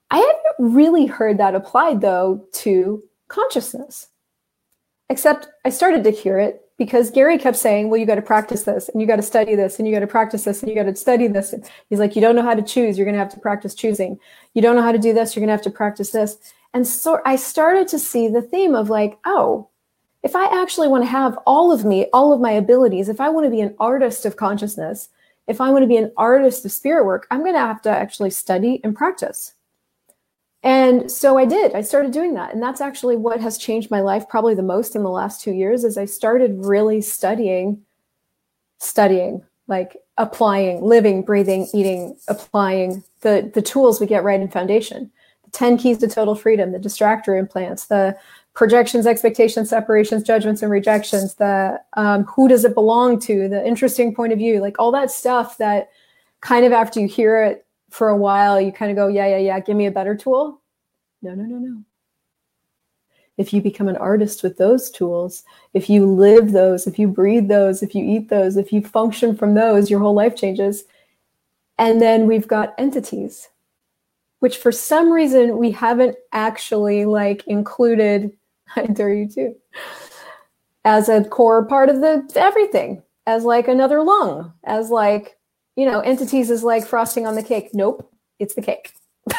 i 0.10 0.18
haven't 0.18 0.74
really 0.74 1.06
heard 1.06 1.38
that 1.38 1.54
applied 1.54 2.01
though 2.01 2.44
to 2.51 3.04
consciousness 3.27 4.07
except 5.07 5.50
i 5.66 5.69
started 5.69 6.04
to 6.04 6.10
hear 6.10 6.39
it 6.39 6.68
because 6.77 7.12
Gary 7.12 7.38
kept 7.38 7.57
saying, 7.57 7.92
well, 7.92 8.00
you 8.00 8.07
got 8.07 8.16
to 8.16 8.24
practice 8.24 8.63
this 8.63 8.89
and 8.89 9.00
you 9.00 9.06
got 9.06 9.18
to 9.18 9.22
study 9.22 9.54
this 9.54 9.77
and 9.77 9.88
you 9.88 9.94
got 9.94 10.00
to 10.00 10.07
practice 10.07 10.45
this 10.45 10.63
and 10.63 10.69
you 10.69 10.74
got 10.74 10.89
to 10.89 10.95
study 10.95 11.27
this. 11.27 11.54
And 11.54 11.63
he's 11.89 12.00
like, 12.00 12.16
you 12.16 12.24
don't 12.24 12.36
know 12.36 12.42
how 12.42 12.56
to 12.56 12.63
choose. 12.63 12.98
You're 12.98 13.06
going 13.06 13.13
to 13.13 13.19
have 13.19 13.31
to 13.34 13.39
practice 13.39 13.75
choosing. 13.75 14.19
You 14.56 14.63
don't 14.63 14.75
know 14.75 14.81
how 14.81 14.92
to 14.92 14.98
do 14.98 15.13
this. 15.13 15.36
You're 15.36 15.42
going 15.42 15.50
to 15.50 15.54
have 15.54 15.62
to 15.62 15.69
practice 15.69 16.10
this. 16.10 16.39
And 16.74 16.88
so 16.88 17.22
I 17.26 17.36
started 17.36 17.88
to 17.90 18.00
see 18.00 18.28
the 18.28 18.42
theme 18.42 18.76
of 18.76 18.90
like, 18.90 19.20
oh, 19.26 19.68
if 20.24 20.36
I 20.36 20.46
actually 20.62 20.88
want 20.88 21.04
to 21.04 21.10
have 21.10 21.38
all 21.46 21.72
of 21.72 21.84
me, 21.84 22.08
all 22.14 22.32
of 22.32 22.40
my 22.40 22.52
abilities, 22.52 23.10
if 23.10 23.20
I 23.20 23.30
want 23.30 23.46
to 23.46 23.52
be 23.52 23.62
an 23.62 23.76
artist 23.80 24.26
of 24.26 24.36
consciousness, 24.36 25.10
if 25.48 25.60
I 25.60 25.70
want 25.72 25.84
to 25.84 25.88
be 25.88 25.98
an 25.98 26.12
artist 26.16 26.64
of 26.64 26.72
spirit 26.72 27.06
work, 27.06 27.28
I'm 27.32 27.42
going 27.42 27.54
to 27.54 27.60
have 27.60 27.82
to 27.84 27.90
actually 27.90 28.30
study 28.30 28.80
and 28.84 28.96
practice. 28.96 29.54
And 30.64 31.12
so 31.12 31.38
I 31.38 31.46
did. 31.46 31.74
I 31.74 31.82
started 31.82 32.12
doing 32.12 32.36
that. 32.36 32.54
And 32.54 32.62
that's 32.62 32.82
actually 32.82 33.18
what 33.18 33.42
has 33.42 33.58
changed 33.58 33.90
my 33.90 34.02
life 34.02 34.30
probably 34.30 34.54
the 34.54 34.62
most 34.62 34.96
in 34.96 35.02
the 35.02 35.10
last 35.10 35.42
2 35.42 35.52
years 35.52 35.84
is 35.84 35.98
I 35.98 36.06
started 36.06 36.66
really 36.66 37.02
studying 37.02 37.84
studying, 38.82 39.44
like 39.68 39.96
applying, 40.18 40.82
living, 40.82 41.24
breathing, 41.24 41.68
eating, 41.74 42.18
applying 42.28 43.04
the 43.22 43.50
the 43.54 43.62
tools 43.62 44.00
we 44.00 44.08
get 44.08 44.24
right 44.24 44.42
in 44.42 44.48
foundation. 44.48 45.12
10 45.51 45.77
keys 45.77 45.98
to 46.00 46.08
total 46.08 46.36
freedom, 46.36 46.72
the 46.72 46.79
distractor 46.79 47.38
implants, 47.38 47.86
the 47.86 48.17
projections, 48.53 49.08
expectations, 49.08 49.70
separations, 49.70 50.24
judgments, 50.24 50.62
and 50.62 50.72
rejections, 50.72 51.36
the 51.36 51.79
um, 51.93 52.24
who 52.25 52.48
does 52.48 52.65
it 52.65 52.74
belong 52.74 53.20
to, 53.20 53.48
the 53.48 53.65
interesting 53.65 54.13
point 54.13 54.34
of 54.34 54.39
view, 54.39 54.60
like 54.60 54.77
all 54.79 54.91
that 54.91 55.12
stuff 55.12 55.58
that 55.58 55.89
kind 56.41 56.65
of 56.65 56.72
after 56.72 57.00
you 57.00 57.08
hear 57.08 57.43
it 57.43 57.65
for 57.89 58.10
a 58.10 58.17
while, 58.17 58.60
you 58.60 58.72
kind 58.72 58.91
of 58.91 58.98
go, 58.98 59.08
yeah, 59.08 59.27
yeah, 59.27 59.38
yeah, 59.38 59.60
give 59.60 59.75
me 59.75 59.86
a 59.86 59.91
better 59.91 60.15
tool. 60.15 60.62
No, 61.22 61.34
no, 61.36 61.43
no, 61.43 61.58
no. 61.58 61.84
If 63.38 63.53
you 63.53 63.62
become 63.62 63.88
an 63.88 63.98
artist 63.98 64.43
with 64.43 64.58
those 64.58 64.91
tools, 64.91 65.43
if 65.74 65.89
you 65.89 66.05
live 66.05 66.51
those, 66.51 66.86
if 66.88 67.00
you 67.00 67.08
breathe 67.08 67.48
those, 67.48 67.81
if 67.81 67.96
you 67.96 68.03
eat 68.03 68.29
those, 68.29 68.58
if 68.58 68.72
you 68.72 68.84
function 68.84 69.36
from 69.36 69.53
those, 69.53 69.89
your 69.89 70.00
whole 70.00 70.13
life 70.13 70.36
changes. 70.36 70.84
And 71.77 72.01
then 72.01 72.27
we've 72.27 72.48
got 72.48 72.75
entities 72.77 73.50
which 74.41 74.57
for 74.57 74.71
some 74.71 75.12
reason 75.12 75.57
we 75.57 75.71
haven't 75.71 76.15
actually 76.31 77.05
like 77.05 77.48
included 77.48 78.31
i 78.75 78.86
dare 78.86 79.13
you 79.13 79.27
to 79.27 79.53
as 80.86 81.10
a 81.10 81.24
core 81.24 81.65
part 81.65 81.89
of 81.89 82.01
the 82.01 82.29
everything 82.36 83.01
as 83.25 83.43
like 83.43 83.67
another 83.67 84.03
lung 84.03 84.53
as 84.65 84.89
like 84.89 85.38
you 85.75 85.86
know 85.86 86.01
entities 86.01 86.50
is 86.51 86.63
like 86.63 86.86
frosting 86.86 87.25
on 87.25 87.36
the 87.36 87.43
cake. 87.43 87.69
Nope 87.74 88.12
it's 88.41 88.55
the 88.55 88.62
cake. 88.62 88.91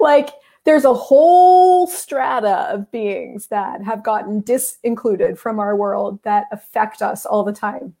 Like 0.00 0.30
there's 0.64 0.84
a 0.84 0.94
whole 0.94 1.86
strata 1.86 2.72
of 2.72 2.90
beings 2.90 3.46
that 3.48 3.82
have 3.84 4.02
gotten 4.02 4.40
disincluded 4.40 5.38
from 5.38 5.60
our 5.60 5.76
world 5.76 6.18
that 6.24 6.46
affect 6.50 7.02
us 7.02 7.24
all 7.24 7.44
the 7.44 7.52
time 7.52 7.94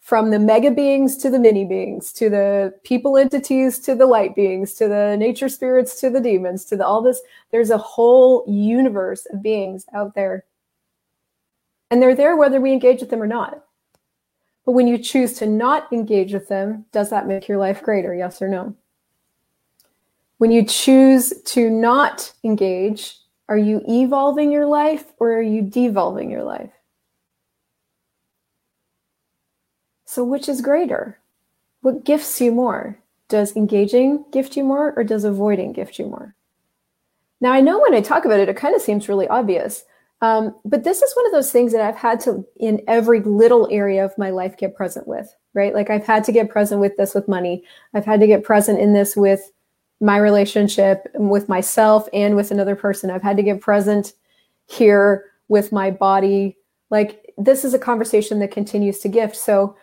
from 0.00 0.30
the 0.30 0.38
mega 0.38 0.70
beings 0.70 1.16
to 1.18 1.30
the 1.30 1.38
mini 1.38 1.64
beings 1.64 2.12
to 2.12 2.30
the 2.30 2.74
people 2.84 3.16
entities 3.16 3.78
to 3.78 3.94
the 3.94 4.06
light 4.06 4.34
beings 4.34 4.74
to 4.74 4.88
the 4.88 5.16
nature 5.16 5.48
spirits 5.48 6.00
to 6.00 6.10
the 6.10 6.20
demons 6.20 6.64
to 6.64 6.76
the, 6.76 6.84
all 6.84 7.02
this. 7.02 7.20
There's 7.52 7.70
a 7.70 7.78
whole 7.78 8.44
universe 8.48 9.26
of 9.30 9.42
beings 9.42 9.84
out 9.94 10.14
there. 10.14 10.44
And 11.90 12.00
they're 12.00 12.14
there 12.14 12.36
whether 12.36 12.60
we 12.60 12.72
engage 12.72 13.00
with 13.00 13.10
them 13.10 13.22
or 13.22 13.26
not. 13.26 13.64
But 14.64 14.72
when 14.72 14.86
you 14.88 14.98
choose 14.98 15.34
to 15.34 15.46
not 15.46 15.92
engage 15.92 16.32
with 16.32 16.48
them 16.48 16.86
does 16.92 17.10
that 17.10 17.26
make 17.26 17.46
your 17.46 17.58
life 17.58 17.82
greater? 17.82 18.14
Yes 18.14 18.40
or 18.40 18.48
no? 18.48 18.74
When 20.38 20.50
you 20.50 20.64
choose 20.64 21.32
to 21.44 21.68
not 21.68 22.32
engage 22.42 23.16
are 23.50 23.58
you 23.58 23.82
evolving 23.88 24.50
your 24.50 24.66
life 24.66 25.04
or 25.18 25.32
are 25.32 25.42
you 25.42 25.60
devolving 25.60 26.30
your 26.30 26.44
life 26.44 26.70
So, 30.10 30.24
which 30.24 30.48
is 30.48 30.60
greater? 30.60 31.20
What 31.82 32.02
gifts 32.02 32.40
you 32.40 32.50
more? 32.50 32.98
Does 33.28 33.54
engaging 33.54 34.24
gift 34.32 34.56
you 34.56 34.64
more 34.64 34.92
or 34.96 35.04
does 35.04 35.22
avoiding 35.22 35.72
gift 35.72 36.00
you 36.00 36.06
more? 36.06 36.34
Now, 37.40 37.52
I 37.52 37.60
know 37.60 37.78
when 37.78 37.94
I 37.94 38.00
talk 38.00 38.24
about 38.24 38.40
it, 38.40 38.48
it 38.48 38.56
kind 38.56 38.74
of 38.74 38.82
seems 38.82 39.08
really 39.08 39.28
obvious. 39.28 39.84
Um, 40.20 40.56
but 40.64 40.82
this 40.82 41.00
is 41.00 41.14
one 41.14 41.26
of 41.26 41.32
those 41.32 41.52
things 41.52 41.70
that 41.70 41.80
I've 41.80 41.94
had 41.94 42.18
to, 42.22 42.44
in 42.58 42.82
every 42.88 43.20
little 43.20 43.68
area 43.70 44.04
of 44.04 44.18
my 44.18 44.30
life, 44.30 44.56
get 44.56 44.74
present 44.74 45.06
with, 45.06 45.32
right? 45.54 45.72
Like 45.72 45.90
I've 45.90 46.06
had 46.06 46.24
to 46.24 46.32
get 46.32 46.50
present 46.50 46.80
with 46.80 46.96
this 46.96 47.14
with 47.14 47.28
money. 47.28 47.62
I've 47.94 48.04
had 48.04 48.18
to 48.18 48.26
get 48.26 48.42
present 48.42 48.80
in 48.80 48.94
this 48.94 49.14
with 49.14 49.52
my 50.00 50.16
relationship 50.16 51.08
with 51.14 51.48
myself 51.48 52.08
and 52.12 52.34
with 52.34 52.50
another 52.50 52.74
person. 52.74 53.12
I've 53.12 53.22
had 53.22 53.36
to 53.36 53.44
get 53.44 53.60
present 53.60 54.14
here 54.66 55.26
with 55.46 55.70
my 55.70 55.92
body. 55.92 56.56
Like 56.90 57.32
this 57.38 57.64
is 57.64 57.74
a 57.74 57.78
conversation 57.78 58.40
that 58.40 58.50
continues 58.50 58.98
to 58.98 59.08
gift. 59.08 59.36
So 59.36 59.76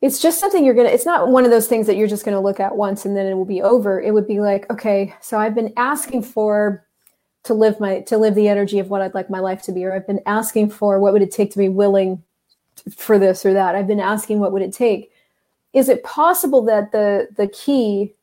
it's 0.00 0.20
just 0.20 0.38
something 0.38 0.64
you're 0.64 0.74
gonna 0.74 0.88
it's 0.88 1.06
not 1.06 1.28
one 1.28 1.44
of 1.44 1.50
those 1.50 1.66
things 1.66 1.86
that 1.86 1.96
you're 1.96 2.08
just 2.08 2.24
gonna 2.24 2.40
look 2.40 2.60
at 2.60 2.76
once 2.76 3.04
and 3.04 3.16
then 3.16 3.26
it 3.26 3.34
will 3.34 3.44
be 3.44 3.62
over. 3.62 4.00
It 4.00 4.12
would 4.12 4.26
be 4.26 4.40
like 4.40 4.70
okay 4.70 5.14
so 5.20 5.38
i've 5.38 5.54
been 5.54 5.72
asking 5.76 6.22
for 6.22 6.84
to 7.44 7.54
live 7.54 7.80
my 7.80 8.00
to 8.00 8.18
live 8.18 8.34
the 8.34 8.48
energy 8.48 8.78
of 8.78 8.90
what 8.90 9.00
i'd 9.00 9.14
like 9.14 9.30
my 9.30 9.38
life 9.40 9.62
to 9.62 9.72
be 9.72 9.84
or 9.84 9.92
i've 9.92 10.06
been 10.06 10.20
asking 10.26 10.70
for 10.70 11.00
what 11.00 11.12
would 11.12 11.22
it 11.22 11.30
take 11.30 11.50
to 11.52 11.58
be 11.58 11.68
willing 11.68 12.22
for 12.96 13.18
this 13.18 13.44
or 13.44 13.52
that. 13.52 13.74
I've 13.74 13.86
been 13.86 14.00
asking 14.00 14.40
what 14.40 14.52
would 14.52 14.62
it 14.62 14.72
take. 14.72 15.12
Is 15.72 15.88
it 15.88 16.04
possible 16.04 16.62
that 16.64 16.92
the 16.92 17.28
the 17.36 17.48
key 17.48 18.14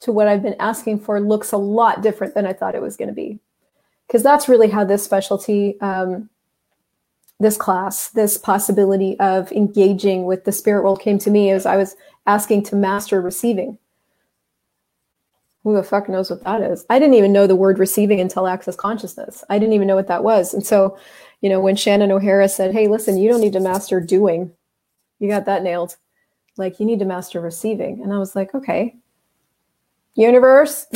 to 0.00 0.12
what 0.12 0.28
i've 0.28 0.42
been 0.42 0.56
asking 0.60 1.00
for 1.00 1.20
looks 1.20 1.52
a 1.52 1.56
lot 1.56 2.02
different 2.02 2.34
than 2.34 2.46
i 2.46 2.52
thought 2.52 2.74
it 2.74 2.82
was 2.82 2.96
going 2.96 3.08
to 3.08 3.14
be? 3.14 3.38
Because 4.06 4.22
that's 4.22 4.48
really 4.48 4.68
how 4.68 4.84
this 4.84 5.04
specialty 5.04 5.78
um, 5.80 6.30
this 7.40 7.56
class, 7.56 8.08
this 8.10 8.36
possibility 8.36 9.18
of 9.20 9.50
engaging 9.52 10.24
with 10.24 10.44
the 10.44 10.52
spirit 10.52 10.82
world 10.82 11.00
came 11.00 11.18
to 11.18 11.30
me 11.30 11.50
as 11.50 11.66
I 11.66 11.76
was 11.76 11.96
asking 12.26 12.64
to 12.64 12.76
master 12.76 13.20
receiving. 13.20 13.78
Who 15.62 15.74
the 15.74 15.82
fuck 15.82 16.08
knows 16.08 16.30
what 16.30 16.44
that 16.44 16.62
is? 16.62 16.84
I 16.90 16.98
didn't 16.98 17.14
even 17.14 17.32
know 17.32 17.46
the 17.46 17.56
word 17.56 17.78
receiving 17.78 18.20
until 18.20 18.46
access 18.46 18.76
consciousness. 18.76 19.44
I 19.50 19.58
didn't 19.58 19.74
even 19.74 19.86
know 19.86 19.96
what 19.96 20.08
that 20.08 20.24
was. 20.24 20.54
And 20.54 20.66
so, 20.66 20.98
you 21.40 21.48
know, 21.48 21.60
when 21.60 21.76
Shannon 21.76 22.10
O'Hara 22.10 22.48
said, 22.48 22.72
Hey, 22.72 22.88
listen, 22.88 23.18
you 23.18 23.28
don't 23.28 23.40
need 23.40 23.52
to 23.52 23.60
master 23.60 24.00
doing, 24.00 24.52
you 25.18 25.28
got 25.28 25.46
that 25.46 25.62
nailed. 25.62 25.96
Like, 26.56 26.80
you 26.80 26.86
need 26.86 26.98
to 26.98 27.04
master 27.04 27.40
receiving. 27.40 28.02
And 28.02 28.12
I 28.12 28.18
was 28.18 28.34
like, 28.34 28.54
okay, 28.54 28.96
universe, 30.14 30.86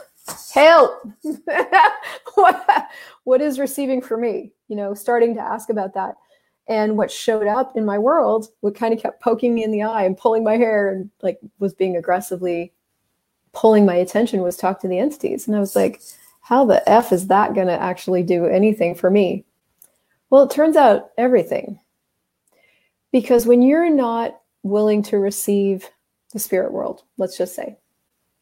help. 0.54 1.02
what, 2.34 2.88
what 3.24 3.40
is 3.40 3.58
receiving 3.58 4.00
for 4.00 4.16
me? 4.16 4.52
You 4.68 4.76
know, 4.76 4.94
starting 4.94 5.34
to 5.34 5.40
ask 5.40 5.70
about 5.70 5.94
that. 5.94 6.16
And 6.68 6.96
what 6.98 7.10
showed 7.10 7.46
up 7.46 7.76
in 7.76 7.84
my 7.86 7.98
world, 7.98 8.48
what 8.60 8.74
kind 8.74 8.92
of 8.92 9.00
kept 9.00 9.22
poking 9.22 9.54
me 9.54 9.64
in 9.64 9.72
the 9.72 9.82
eye 9.82 10.04
and 10.04 10.16
pulling 10.16 10.44
my 10.44 10.56
hair 10.56 10.90
and 10.90 11.10
like 11.22 11.38
was 11.58 11.72
being 11.72 11.96
aggressively 11.96 12.72
pulling 13.52 13.84
my 13.84 13.94
attention 13.94 14.42
was 14.42 14.56
talk 14.56 14.80
to 14.80 14.88
the 14.88 14.98
entities. 14.98 15.46
And 15.46 15.56
I 15.56 15.60
was 15.60 15.74
like, 15.74 16.00
how 16.40 16.64
the 16.64 16.86
F 16.88 17.12
is 17.12 17.26
that 17.26 17.54
going 17.54 17.66
to 17.66 17.80
actually 17.80 18.22
do 18.22 18.46
anything 18.46 18.94
for 18.94 19.10
me? 19.10 19.44
Well, 20.30 20.44
it 20.44 20.50
turns 20.50 20.76
out 20.76 21.10
everything. 21.18 21.80
Because 23.10 23.46
when 23.46 23.62
you're 23.62 23.90
not 23.90 24.40
willing 24.62 25.02
to 25.04 25.18
receive 25.18 25.88
the 26.32 26.38
spirit 26.38 26.72
world, 26.72 27.02
let's 27.16 27.38
just 27.38 27.54
say, 27.54 27.76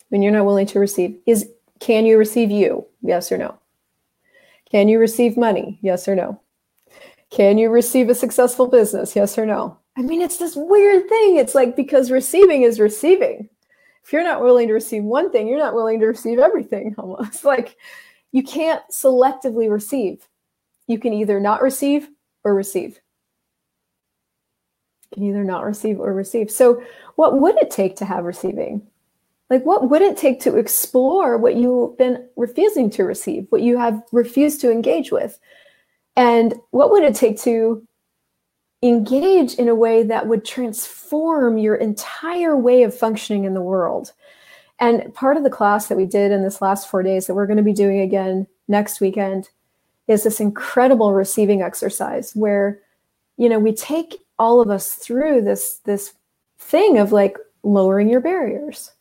when 0.09 0.23
you're 0.23 0.33
not 0.33 0.47
willing 0.47 0.67
to 0.67 0.81
receive, 0.81 1.19
is 1.27 1.49
can 1.79 2.05
you 2.07 2.19
receive 2.19 2.51
you? 2.51 2.85
Yes 3.03 3.31
or 3.31 3.39
no? 3.39 3.59
Can 4.71 4.89
you 4.89 4.99
receive 4.99 5.37
money? 5.37 5.79
Yes 5.83 6.09
or 6.09 6.15
no? 6.15 6.41
Can 7.31 7.59
you 7.59 7.71
receive 7.71 8.09
a 8.09 8.15
successful 8.15 8.67
business? 8.67 9.17
Yes 9.17 9.39
or 9.39 9.47
no? 9.47 9.79
I 9.97 10.03
mean, 10.03 10.21
it's 10.21 10.39
this 10.39 10.55
weird 10.57 11.09
thing. 11.09 11.37
It's 11.37 11.55
like 11.55 11.77
because 11.77 12.11
receiving 12.11 12.63
is 12.63 12.81
receiving. 12.81 13.49
If 14.05 14.13
you're 14.13 14.23
not 14.23 14.43
willing 14.43 14.69
to 14.69 14.75
receive 14.75 15.03
one 15.03 15.33
thing, 15.33 15.49
you're 15.49 15.59
not 15.59 15.75
willing 15.75 15.99
to 16.01 16.07
receive 16.07 16.39
everything 16.39 16.95
almost. 16.99 17.45
Like 17.45 17.77
you 18.33 18.43
can't 18.43 18.83
selectively 18.91 19.71
receive. 19.71 20.29
You 20.87 20.99
can 20.99 21.13
either 21.13 21.41
not 21.41 21.63
receive 21.63 22.09
or 22.45 22.55
receive. 22.55 23.01
You 25.11 25.15
can 25.15 25.23
either 25.25 25.45
not 25.45 25.65
receive 25.65 25.99
or 25.99 26.13
receive. 26.13 26.51
So, 26.51 26.83
what 27.17 27.41
would 27.41 27.57
it 27.57 27.71
take 27.71 27.97
to 27.97 28.05
have 28.05 28.25
receiving? 28.25 28.87
Like, 29.49 29.65
what 29.65 29.91
would 29.91 30.03
it 30.03 30.17
take 30.17 30.41
to 30.41 30.57
explore 30.57 31.39
what 31.39 31.57
you've 31.57 31.97
been 31.97 32.29
refusing 32.37 32.91
to 32.91 33.05
receive, 33.05 33.47
what 33.51 33.63
you 33.63 33.79
have 33.79 34.03
refused 34.13 34.61
to 34.63 34.73
engage 34.73 35.13
with? 35.13 35.39
And 36.17 36.55
what 36.71 36.91
would 36.91 37.05
it 37.05 37.15
take 37.15 37.39
to 37.43 37.87
engage 38.83 39.55
in 39.55 39.69
a 39.69 39.75
way 39.75 40.03
that 40.03 40.27
would 40.27 40.45
transform 40.45 41.59
your 41.59 41.77
entire 41.77 42.57
way 42.57 42.83
of 42.83 42.97
functioning 42.97 43.45
in 43.45 43.55
the 43.55 43.63
world? 43.63 44.13
And 44.79 45.15
part 45.15 45.37
of 45.37 45.45
the 45.45 45.51
class 45.51 45.87
that 45.87 45.97
we 45.97 46.07
did 46.07 46.33
in 46.33 46.43
this 46.43 46.61
last 46.61 46.91
four 46.91 47.03
days 47.03 47.27
that 47.27 47.35
we're 47.35 47.47
going 47.47 47.57
to 47.57 47.63
be 47.63 47.73
doing 47.73 48.01
again 48.01 48.47
next 48.69 49.01
weekend 49.01 49.49
is 50.09 50.25
this 50.25 50.41
incredible 50.41 51.13
receiving 51.13 51.63
exercise 51.63 52.33
where, 52.35 52.81
you 53.37 53.49
know, 53.49 53.59
we 53.59 53.73
take 53.73 54.17
all 54.39 54.61
of 54.61 54.71
us 54.71 54.95
through 54.95 55.43
this, 55.43 55.77
this 55.85 56.15
thing 56.59 56.99
of 56.99 57.13
like 57.13 57.39
lowering 57.63 58.09
your 58.09 58.21
barriers 58.21 58.93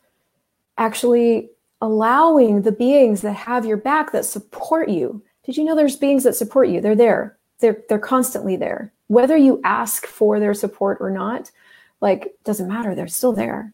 actually 0.78 1.50
allowing 1.82 2.62
the 2.62 2.72
beings 2.72 3.22
that 3.22 3.34
have 3.34 3.66
your 3.66 3.78
back 3.78 4.12
that 4.12 4.26
support 4.26 4.90
you. 4.90 5.24
Did 5.44 5.58
you 5.58 5.64
know 5.64 5.76
there's 5.76 5.96
beings 5.96 6.24
that 6.24 6.36
support 6.36 6.70
you? 6.70 6.82
They're 6.82 6.96
there. 6.96 7.38
They're 7.60 7.84
they're 7.88 8.00
constantly 8.00 8.56
there. 8.56 8.92
Whether 9.08 9.38
you 9.38 9.62
ask 9.64 10.06
for 10.06 10.40
their 10.40 10.54
support 10.54 10.98
or 11.00 11.12
not, 11.12 11.52
like 12.02 12.36
doesn't 12.44 12.68
matter. 12.68 12.96
They're 12.96 13.08
still 13.08 13.34
there. 13.34 13.74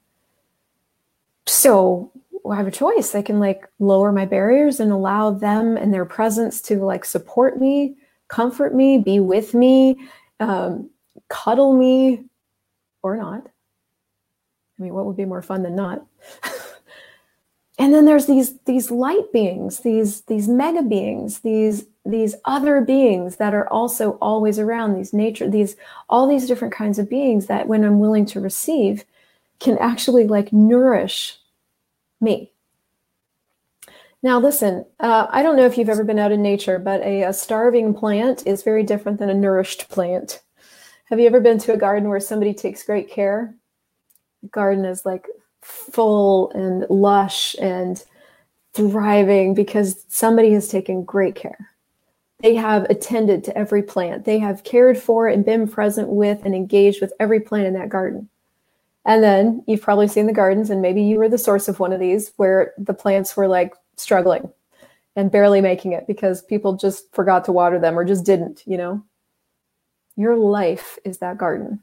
So 1.47 2.11
I 2.49 2.55
have 2.55 2.67
a 2.67 2.71
choice. 2.71 3.15
I 3.15 3.21
can 3.21 3.39
like 3.39 3.67
lower 3.79 4.11
my 4.11 4.25
barriers 4.25 4.79
and 4.79 4.91
allow 4.91 5.31
them 5.31 5.77
and 5.77 5.93
their 5.93 6.05
presence 6.05 6.61
to 6.63 6.83
like 6.83 7.05
support 7.05 7.59
me, 7.59 7.95
comfort 8.27 8.75
me, 8.75 8.97
be 8.97 9.19
with 9.19 9.53
me, 9.53 9.97
um, 10.39 10.89
cuddle 11.29 11.77
me, 11.77 12.25
or 13.03 13.15
not. 13.15 13.47
I 14.79 14.83
mean, 14.83 14.93
what 14.93 15.05
would 15.05 15.17
be 15.17 15.25
more 15.25 15.41
fun 15.41 15.63
than 15.63 15.75
not? 15.75 16.05
and 17.79 17.93
then 17.93 18.05
there's 18.05 18.25
these 18.25 18.57
these 18.65 18.91
light 18.91 19.31
beings 19.31 19.79
these 19.79 20.21
these 20.21 20.47
mega 20.47 20.81
beings 20.81 21.39
these 21.39 21.85
these 22.05 22.35
other 22.45 22.81
beings 22.81 23.37
that 23.37 23.53
are 23.53 23.67
also 23.69 24.11
always 24.21 24.59
around 24.59 24.93
these 24.93 25.13
nature 25.13 25.49
these 25.49 25.75
all 26.09 26.27
these 26.27 26.47
different 26.47 26.73
kinds 26.73 26.99
of 26.99 27.09
beings 27.09 27.47
that 27.47 27.67
when 27.67 27.83
i'm 27.83 27.99
willing 27.99 28.25
to 28.25 28.39
receive 28.39 29.05
can 29.59 29.77
actually 29.77 30.25
like 30.25 30.51
nourish 30.51 31.37
me. 32.19 32.51
Now 34.23 34.39
listen 34.39 34.85
uh, 34.99 35.27
i 35.31 35.41
don't 35.41 35.55
know 35.55 35.65
if 35.65 35.77
you've 35.77 35.89
ever 35.89 36.03
been 36.03 36.19
out 36.19 36.31
in 36.31 36.41
nature 36.41 36.77
but 36.77 37.01
a, 37.01 37.23
a 37.23 37.33
starving 37.33 37.93
plant 37.93 38.45
is 38.45 38.63
very 38.63 38.83
different 38.83 39.17
than 39.19 39.29
a 39.29 39.33
nourished 39.33 39.89
plant. 39.89 40.41
Have 41.05 41.19
you 41.19 41.27
ever 41.27 41.41
been 41.41 41.57
to 41.59 41.73
a 41.73 41.77
garden 41.77 42.07
where 42.09 42.19
somebody 42.19 42.53
takes 42.53 42.83
great 42.83 43.09
care? 43.09 43.53
Garden 44.49 44.85
is 44.85 45.05
like 45.05 45.27
full 45.61 46.51
and 46.51 46.85
lush 46.89 47.55
and 47.59 48.03
thriving 48.73 49.53
because 49.53 50.05
somebody 50.07 50.51
has 50.53 50.67
taken 50.67 51.03
great 51.03 51.35
care. 51.35 51.69
They 52.41 52.55
have 52.55 52.85
attended 52.85 53.43
to 53.43 53.57
every 53.57 53.83
plant. 53.83 54.25
They 54.25 54.39
have 54.39 54.63
cared 54.63 54.97
for 54.97 55.27
and 55.27 55.45
been 55.45 55.67
present 55.67 56.09
with 56.09 56.43
and 56.43 56.55
engaged 56.55 57.01
with 57.01 57.13
every 57.19 57.39
plant 57.39 57.67
in 57.67 57.73
that 57.73 57.89
garden. 57.89 58.29
And 59.05 59.23
then 59.23 59.63
you've 59.67 59.81
probably 59.81 60.07
seen 60.07 60.27
the 60.27 60.33
gardens, 60.33 60.69
and 60.69 60.81
maybe 60.81 61.01
you 61.01 61.17
were 61.17 61.29
the 61.29 61.37
source 61.37 61.67
of 61.67 61.79
one 61.79 61.91
of 61.91 61.99
these 61.99 62.31
where 62.37 62.73
the 62.77 62.93
plants 62.93 63.35
were 63.35 63.47
like 63.47 63.73
struggling 63.95 64.51
and 65.15 65.31
barely 65.31 65.59
making 65.59 65.91
it 65.91 66.07
because 66.07 66.41
people 66.43 66.77
just 66.77 67.11
forgot 67.13 67.45
to 67.45 67.51
water 67.51 67.79
them 67.79 67.97
or 67.97 68.05
just 68.05 68.25
didn't, 68.25 68.63
you 68.65 68.77
know? 68.77 69.03
Your 70.15 70.35
life 70.35 70.97
is 71.03 71.17
that 71.19 71.37
garden 71.37 71.81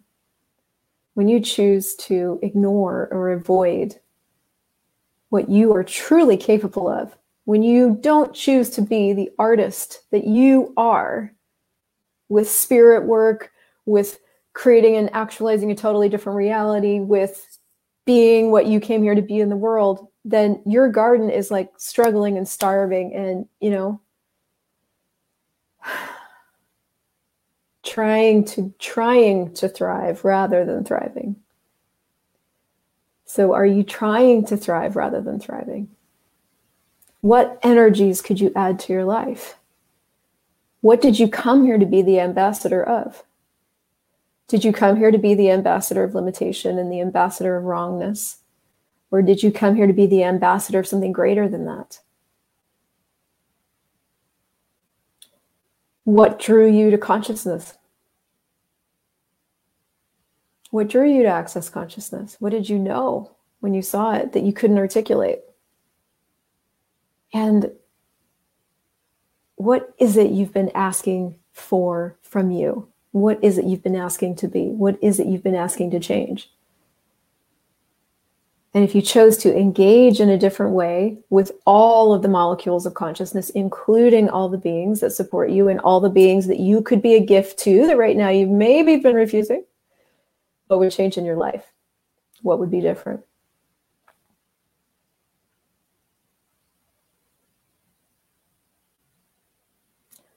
when 1.18 1.26
you 1.26 1.40
choose 1.40 1.96
to 1.96 2.38
ignore 2.42 3.08
or 3.10 3.30
avoid 3.30 3.98
what 5.30 5.48
you 5.48 5.74
are 5.74 5.82
truly 5.82 6.36
capable 6.36 6.88
of, 6.88 7.18
when 7.44 7.60
you 7.60 7.98
don't 8.00 8.32
choose 8.32 8.70
to 8.70 8.80
be 8.80 9.12
the 9.12 9.28
artist 9.36 10.04
that 10.12 10.28
you 10.28 10.72
are 10.76 11.34
with 12.28 12.48
spirit 12.48 13.04
work, 13.04 13.50
with 13.84 14.20
creating 14.52 14.94
and 14.94 15.12
actualizing 15.12 15.72
a 15.72 15.74
totally 15.74 16.08
different 16.08 16.36
reality, 16.36 17.00
with 17.00 17.58
being 18.04 18.52
what 18.52 18.66
you 18.66 18.78
came 18.78 19.02
here 19.02 19.16
to 19.16 19.20
be 19.20 19.40
in 19.40 19.48
the 19.48 19.56
world, 19.56 20.06
then 20.24 20.62
your 20.66 20.88
garden 20.88 21.30
is 21.30 21.50
like 21.50 21.72
struggling 21.78 22.36
and 22.36 22.46
starving 22.46 23.12
and, 23.12 23.44
you 23.58 23.70
know, 23.70 24.00
trying 27.88 28.44
to 28.44 28.72
trying 28.78 29.54
to 29.54 29.68
thrive 29.68 30.24
rather 30.24 30.64
than 30.64 30.84
thriving. 30.84 31.36
So 33.24 33.52
are 33.54 33.66
you 33.66 33.82
trying 33.82 34.46
to 34.46 34.56
thrive 34.56 34.96
rather 34.96 35.20
than 35.20 35.40
thriving? 35.40 35.88
What 37.20 37.58
energies 37.62 38.22
could 38.22 38.40
you 38.40 38.52
add 38.54 38.78
to 38.80 38.92
your 38.92 39.04
life? 39.04 39.56
What 40.80 41.00
did 41.00 41.18
you 41.18 41.28
come 41.28 41.64
here 41.64 41.78
to 41.78 41.86
be 41.86 42.02
the 42.02 42.20
ambassador 42.20 42.82
of? 42.82 43.24
Did 44.46 44.64
you 44.64 44.72
come 44.72 44.96
here 44.96 45.10
to 45.10 45.18
be 45.18 45.34
the 45.34 45.50
ambassador 45.50 46.04
of 46.04 46.14
limitation 46.14 46.78
and 46.78 46.90
the 46.90 47.00
ambassador 47.00 47.56
of 47.56 47.64
wrongness? 47.64 48.38
Or 49.10 49.22
did 49.22 49.42
you 49.42 49.50
come 49.50 49.74
here 49.74 49.86
to 49.86 49.92
be 49.92 50.06
the 50.06 50.24
ambassador 50.24 50.78
of 50.78 50.86
something 50.86 51.12
greater 51.12 51.48
than 51.48 51.64
that? 51.64 52.00
What 56.04 56.38
drew 56.38 56.70
you 56.70 56.90
to 56.90 56.98
consciousness? 56.98 57.77
What 60.70 60.88
drew 60.88 61.10
you 61.10 61.22
to 61.22 61.28
access 61.28 61.70
consciousness? 61.70 62.36
What 62.40 62.50
did 62.50 62.68
you 62.68 62.78
know 62.78 63.30
when 63.60 63.74
you 63.74 63.82
saw 63.82 64.12
it 64.14 64.32
that 64.32 64.42
you 64.42 64.52
couldn't 64.52 64.78
articulate? 64.78 65.40
And 67.32 67.70
what 69.56 69.94
is 69.98 70.16
it 70.16 70.30
you've 70.30 70.52
been 70.52 70.70
asking 70.74 71.36
for 71.52 72.16
from 72.22 72.50
you? 72.50 72.88
What 73.12 73.42
is 73.42 73.58
it 73.58 73.64
you've 73.64 73.82
been 73.82 73.96
asking 73.96 74.36
to 74.36 74.48
be? 74.48 74.68
What 74.68 74.98
is 75.02 75.18
it 75.18 75.26
you've 75.26 75.42
been 75.42 75.54
asking 75.54 75.90
to 75.92 76.00
change? 76.00 76.50
And 78.74 78.84
if 78.84 78.94
you 78.94 79.00
chose 79.00 79.38
to 79.38 79.56
engage 79.56 80.20
in 80.20 80.28
a 80.28 80.38
different 80.38 80.72
way 80.72 81.18
with 81.30 81.52
all 81.66 82.12
of 82.12 82.22
the 82.22 82.28
molecules 82.28 82.84
of 82.84 82.94
consciousness, 82.94 83.50
including 83.50 84.28
all 84.28 84.48
the 84.48 84.58
beings 84.58 85.00
that 85.00 85.10
support 85.10 85.50
you 85.50 85.68
and 85.68 85.80
all 85.80 86.00
the 86.00 86.10
beings 86.10 86.46
that 86.46 86.60
you 86.60 86.82
could 86.82 87.00
be 87.00 87.14
a 87.14 87.24
gift 87.24 87.58
to, 87.60 87.86
that 87.86 87.96
right 87.96 88.16
now 88.16 88.28
you've 88.28 88.50
maybe 88.50 88.96
been 88.96 89.16
refusing, 89.16 89.64
what 90.68 90.78
would 90.78 90.92
change 90.92 91.16
in 91.16 91.24
your 91.24 91.36
life? 91.36 91.72
What 92.42 92.60
would 92.60 92.70
be 92.70 92.80
different? 92.80 93.22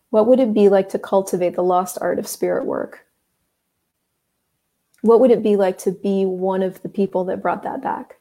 What 0.09 0.27
would 0.27 0.39
it 0.39 0.53
be 0.53 0.67
like 0.67 0.89
to 0.89 0.99
cultivate 0.99 1.55
the 1.55 1.63
lost 1.63 1.97
art 2.01 2.19
of 2.19 2.27
spirit 2.27 2.65
work? 2.65 3.05
What 5.01 5.19
would 5.19 5.31
it 5.31 5.41
be 5.41 5.55
like 5.55 5.77
to 5.79 5.91
be 5.91 6.25
one 6.25 6.63
of 6.63 6.81
the 6.81 6.89
people 6.89 7.25
that 7.25 7.41
brought 7.41 7.63
that 7.63 7.81
back? 7.81 8.17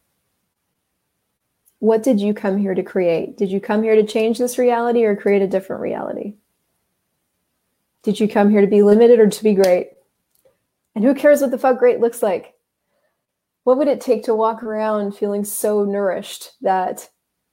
What 1.81 2.03
did 2.03 2.21
you 2.21 2.33
come 2.33 2.59
here 2.59 2.75
to 2.75 2.83
create? 2.83 3.37
Did 3.37 3.51
you 3.51 3.61
come 3.61 3.83
here 3.83 3.97
to 3.97 4.07
change 4.07 4.39
this 4.39 4.59
reality 4.59 5.05
or 5.05 5.17
create 5.17 5.43
a 5.43 5.49
different 5.49 5.83
reality? 5.83 6.35
Did 8.03 8.21
you 8.21 8.29
come 8.29 8.51
here 8.51 8.61
to 8.61 8.67
be 8.67 8.83
limited 8.83 9.19
or 9.19 9.29
to 9.29 9.43
be 9.43 9.55
great? 9.55 9.91
And 10.95 11.05
who 11.05 11.15
cares 11.15 11.41
what 11.41 11.51
the 11.51 11.59
fuck 11.59 11.79
great 11.79 12.01
looks 12.01 12.23
like? 12.23 12.55
What 13.65 13.79
would 13.79 13.89
it 13.89 14.01
take 14.01 14.25
to 14.25 14.35
walk 14.35 14.63
around 14.63 15.13
feeling 15.13 15.45
so 15.45 15.85
nourished 15.85 16.53
that 16.63 17.09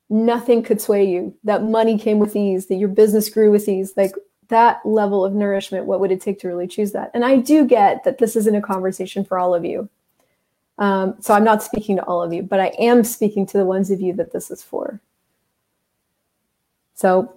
nothing 0.09 0.63
could 0.63 0.81
sway 0.81 1.03
you, 1.07 1.35
that 1.43 1.63
money 1.63 1.97
came 1.97 2.19
with 2.19 2.35
ease, 2.35 2.67
that 2.67 2.75
your 2.75 2.89
business 2.89 3.29
grew 3.29 3.51
with 3.51 3.67
ease? 3.67 3.93
Like 3.95 4.13
that 4.47 4.79
level 4.85 5.25
of 5.25 5.33
nourishment, 5.33 5.85
what 5.85 5.99
would 5.99 6.11
it 6.11 6.21
take 6.21 6.39
to 6.39 6.47
really 6.47 6.67
choose 6.67 6.93
that? 6.93 7.11
And 7.13 7.25
I 7.25 7.37
do 7.37 7.65
get 7.65 8.03
that 8.05 8.17
this 8.17 8.35
isn't 8.35 8.55
a 8.55 8.61
conversation 8.61 9.25
for 9.25 9.37
all 9.37 9.53
of 9.53 9.65
you. 9.65 9.89
Um, 10.79 11.15
so 11.19 11.33
I'm 11.33 11.43
not 11.43 11.63
speaking 11.63 11.97
to 11.97 12.03
all 12.03 12.21
of 12.21 12.31
you, 12.31 12.43
but 12.43 12.59
I 12.59 12.67
am 12.79 13.03
speaking 13.03 13.45
to 13.47 13.57
the 13.57 13.65
ones 13.65 13.91
of 13.91 13.99
you 13.99 14.13
that 14.13 14.31
this 14.31 14.51
is 14.51 14.63
for. 14.63 15.01
So 16.93 17.33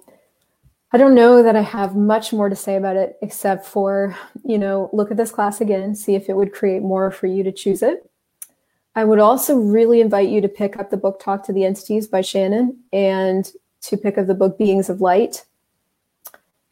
I 0.93 0.99
don't 0.99 1.15
know 1.15 1.43
that 1.43 1.55
I 1.55 1.63
have 1.63 1.95
much 1.95 2.33
more 2.33 2.49
to 2.49 2.57
say 2.57 2.77
about 2.77 2.97
it 2.97 3.17
except 3.23 3.65
for, 3.65 4.17
you 4.45 4.59
know, 4.59 4.91
look 4.93 5.11
at 5.13 5.17
this 5.17 5.31
class 5.31 5.61
again, 5.61 5.95
see 5.95 6.17
if 6.17 6.29
it 6.29 6.37
would 6.37 6.53
create 6.53 6.83
more 6.83 7.13
for 7.13 7.29
you 7.29 7.45
to 7.45 7.53
choose 7.53 7.83
it. 7.83 8.11
I 8.97 9.05
would 9.05 9.21
also 9.21 9.57
really 9.57 10.01
invite 10.01 10.31
you 10.31 10.41
to 10.41 10.49
pick 10.49 10.77
up 10.77 10.91
the 10.91 10.97
book 10.97 11.21
Talk 11.21 11.45
to 11.47 11.53
the 11.53 11.65
Entities 11.65 12.09
by 12.09 12.23
Shannon 12.23 12.77
and 12.93 13.49
to 13.83 13.97
pick 13.97 14.19
up 14.19 14.27
the 14.27 14.35
book 14.35 14.59
Beings 14.59 14.91
of 14.91 15.01
Light. 15.01 15.45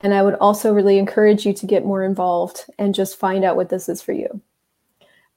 And 0.01 0.13
I 0.13 0.23
would 0.23 0.35
also 0.35 0.73
really 0.75 0.99
encourage 0.99 1.47
you 1.47 1.53
to 1.53 1.67
get 1.67 1.85
more 1.85 2.03
involved 2.03 2.65
and 2.77 2.95
just 2.95 3.19
find 3.19 3.45
out 3.45 3.57
what 3.57 3.69
this 3.69 3.89
is 3.89 4.03
for 4.03 4.13
you. 4.13 4.41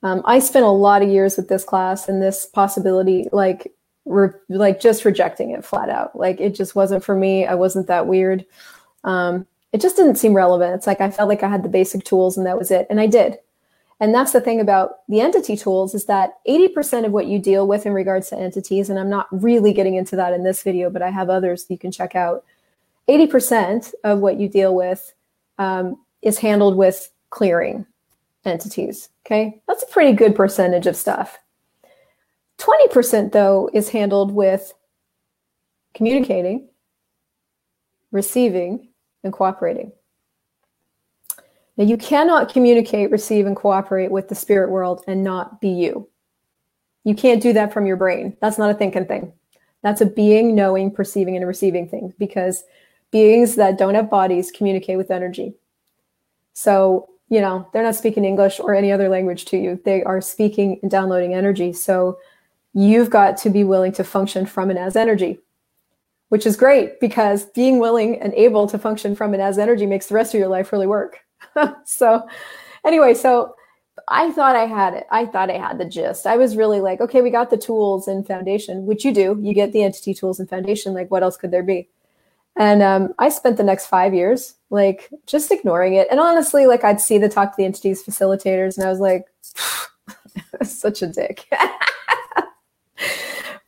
Um, 0.02 0.24
I 0.26 0.40
spent 0.40 0.66
a 0.66 0.70
lot 0.70 1.04
of 1.04 1.10
years 1.10 1.38
with 1.38 1.50
this 1.50 1.64
class 1.64 2.10
and 2.10 2.20
this 2.20 2.48
possibility, 2.48 3.28
like, 3.32 3.72
re- 4.12 4.30
like 4.50 4.80
just 4.80 5.06
rejecting 5.06 5.52
it 5.52 5.66
flat 5.66 5.90
out. 5.90 6.16
Like 6.16 6.40
it 6.40 6.56
just 6.56 6.76
wasn't 6.76 7.04
for 7.04 7.16
me. 7.16 7.46
I 7.46 7.56
wasn't 7.56 7.88
that 7.88 8.08
weird. 8.08 8.46
Um, 9.04 9.48
it 9.74 9.82
just 9.82 9.96
didn't 9.96 10.16
seem 10.16 10.34
relevant. 10.34 10.76
It's 10.76 10.88
like 10.88 11.02
I 11.02 11.10
felt 11.10 11.30
like 11.30 11.44
I 11.44 11.50
had 11.50 11.64
the 11.64 11.70
basic 11.70 12.04
tools 12.04 12.38
and 12.38 12.46
that 12.46 12.58
was 12.58 12.72
it, 12.72 12.88
and 12.90 13.00
I 13.00 13.08
did. 13.08 13.38
And 14.02 14.16
that's 14.16 14.32
the 14.32 14.42
thing 14.42 14.60
about 14.60 15.08
the 15.08 15.22
entity 15.22 15.56
tools 15.56 15.94
is 15.94 16.06
that 16.06 16.40
80% 16.48 17.06
of 17.06 17.12
what 17.12 17.28
you 17.28 17.38
deal 17.38 17.68
with 17.68 17.86
in 17.86 17.94
regards 17.94 18.30
to 18.30 18.38
entities, 18.38 18.90
and 18.90 18.98
I'm 18.98 19.12
not 19.12 19.28
really 19.32 19.74
getting 19.74 19.94
into 19.94 20.16
that 20.16 20.34
in 20.34 20.44
this 20.44 20.64
video, 20.64 20.90
but 20.90 21.04
I 21.04 21.12
have 21.12 21.30
others 21.30 21.68
you 21.70 21.78
can 21.78 21.92
check 21.92 22.16
out. 22.16 22.44
80% 23.08 23.94
of 24.04 24.20
what 24.20 24.40
you 24.40 24.50
deal 24.50 24.74
with 24.74 25.14
um, 25.60 26.00
is 26.24 26.40
handled 26.40 26.78
with 26.78 27.12
clearing 27.30 27.86
entities. 28.44 29.10
Okay, 29.26 29.62
that's 29.68 29.84
a 29.84 29.88
pretty 29.88 30.14
good 30.14 30.36
percentage 30.36 30.88
of 30.88 30.96
stuff. 30.96 31.38
20% 32.62 33.32
though 33.32 33.70
is 33.74 33.90
handled 33.90 34.32
with 34.32 34.74
communicating, 35.94 36.70
receiving, 38.12 38.90
and 39.24 39.34
cooperating. 39.34 39.92
Now, 41.78 41.86
you 41.86 41.98
cannot 41.98 42.52
communicate, 42.52 43.12
receive, 43.12 43.46
and 43.46 43.56
cooperate 43.56 44.12
with 44.12 44.28
the 44.28 44.36
spirit 44.36 44.70
world 44.70 45.04
and 45.08 45.24
not 45.24 45.62
be 45.62 45.70
you. 45.70 46.08
You 47.04 47.16
can't 47.16 47.42
do 47.42 47.54
that 47.54 47.74
from 47.74 47.86
your 47.86 47.96
brain. 47.96 48.38
That's 48.42 48.58
not 48.58 48.70
a 48.70 48.76
thinking 48.76 49.06
thing. 49.06 49.34
That's 49.82 50.02
a 50.02 50.06
being, 50.06 50.54
knowing, 50.54 50.92
perceiving, 50.92 51.36
and 51.36 51.48
receiving 51.48 51.90
thing 51.90 52.14
because 52.20 52.64
beings 53.10 53.56
that 53.56 53.78
don't 53.78 53.96
have 53.96 54.10
bodies 54.10 54.52
communicate 54.52 54.98
with 54.98 55.10
energy. 55.10 55.56
So 56.54 57.12
you 57.32 57.40
know, 57.40 57.66
they're 57.72 57.82
not 57.82 57.96
speaking 57.96 58.26
English 58.26 58.60
or 58.60 58.76
any 58.76 58.92
other 58.92 59.08
language 59.08 59.46
to 59.46 59.58
you. 59.58 59.80
They 59.86 60.04
are 60.04 60.20
speaking 60.20 60.80
and 60.82 60.92
downloading 60.92 61.34
energy. 61.34 61.72
So 61.72 62.20
you've 62.74 63.10
got 63.10 63.38
to 63.38 63.50
be 63.50 63.64
willing 63.64 63.92
to 63.94 64.04
function 64.04 64.46
from 64.46 64.70
and 64.70 64.80
as 64.80 64.96
energy, 64.96 65.40
which 66.30 66.46
is 66.46 66.56
great 66.56 67.00
because 67.00 67.46
being 67.46 67.80
willing 67.80 68.22
and 68.22 68.34
able 68.34 68.68
to 68.68 68.78
function 68.78 69.16
from 69.16 69.34
and 69.34 69.42
as 69.42 69.58
energy 69.58 69.86
makes 69.86 70.08
the 70.08 70.16
rest 70.16 70.34
of 70.34 70.40
your 70.40 70.48
life 70.48 70.72
really 70.72 70.88
work. 70.88 71.20
so, 71.86 72.28
anyway, 72.86 73.14
so 73.14 73.56
I 74.08 74.32
thought 74.32 74.56
I 74.56 74.66
had 74.66 74.94
it. 74.94 75.06
I 75.12 75.26
thought 75.26 75.50
I 75.50 75.58
had 75.58 75.78
the 75.78 75.86
gist. 75.86 76.26
I 76.26 76.38
was 76.38 76.56
really 76.56 76.82
like, 76.82 77.02
okay, 77.02 77.22
we 77.22 77.30
got 77.30 77.50
the 77.50 77.58
tools 77.58 78.08
in 78.08 78.24
Foundation, 78.24 78.86
which 78.86 79.04
you 79.04 79.14
do. 79.14 79.38
You 79.42 79.54
get 79.54 79.74
the 79.74 79.84
entity 79.84 80.14
tools 80.14 80.40
in 80.40 80.48
Foundation. 80.48 80.94
Like, 80.94 81.12
what 81.12 81.24
else 81.24 81.38
could 81.38 81.52
there 81.52 81.64
be? 81.64 81.90
And 82.58 82.82
um, 82.82 83.14
I 83.18 83.30
spent 83.30 83.58
the 83.58 83.64
next 83.64 83.88
five 83.88 84.14
years 84.14 84.56
like 84.70 85.10
just 85.26 85.52
ignoring 85.52 85.94
it. 85.94 86.08
And 86.12 86.20
honestly, 86.20 86.66
like 86.66 86.84
I'd 86.84 87.00
see 87.00 87.18
the 87.18 87.30
talk 87.30 87.52
to 87.52 87.58
the 87.58 87.66
entities 87.66 88.04
facilitators, 88.04 88.78
and 88.78 88.86
I 88.86 88.90
was 88.90 89.00
like, 89.00 89.26
such 90.64 91.02
a 91.02 91.08
dick. 91.08 91.48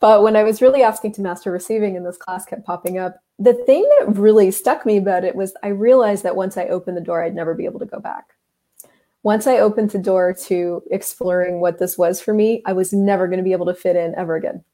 but 0.04 0.22
when 0.22 0.36
I 0.36 0.44
was 0.44 0.62
really 0.62 0.84
asking 0.84 1.13
to 1.13 1.22
master 1.22 1.50
receiving, 1.50 1.96
and 1.96 2.06
this 2.06 2.18
class 2.18 2.44
kept 2.44 2.66
popping 2.66 2.98
up, 2.98 3.22
the 3.39 3.54
thing 3.54 3.89
that 3.98 4.18
really 4.18 4.52
stuck 4.52 4.86
me 4.86 4.98
about 4.98 5.24
it 5.24 5.34
was 5.34 5.54
I 5.63 5.70
realized 5.70 6.24
that 6.24 6.36
once 6.36 6.58
I 6.58 6.66
opened 6.66 6.98
the 6.98 7.02
door, 7.02 7.24
I'd 7.24 7.34
never 7.34 7.54
be 7.54 7.63
able 7.63 7.80
to 7.80 7.86
go 7.86 8.02
back. 8.02 8.26
Once 9.24 9.48
I 9.48 9.60
opened 9.60 9.92
the 9.92 10.00
door 10.00 10.34
to 10.48 10.84
exploring 10.92 11.62
what 11.62 11.80
this 11.80 11.98
was 11.98 12.20
for 12.20 12.34
me, 12.34 12.62
I 12.66 12.74
was 12.74 12.92
never 12.92 13.28
going 13.28 13.38
to 13.38 13.46
be 13.46 13.54
able 13.54 13.68
to 13.68 13.74
fit 13.74 13.96
in 13.96 14.13
ever 14.16 14.36
again. 14.36 14.66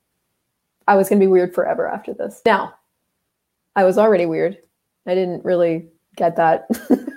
I 0.87 0.95
was 0.95 1.09
going 1.09 1.19
to 1.19 1.23
be 1.23 1.31
weird 1.31 1.53
forever 1.53 1.87
after 1.87 2.11
this. 2.11 2.41
Now, 2.43 2.73
I 3.75 3.83
was 3.83 3.99
already 3.99 4.25
weird. 4.25 4.57
I 5.05 5.13
didn't 5.13 5.45
really 5.45 5.89
get 6.15 6.37
that. 6.37 6.65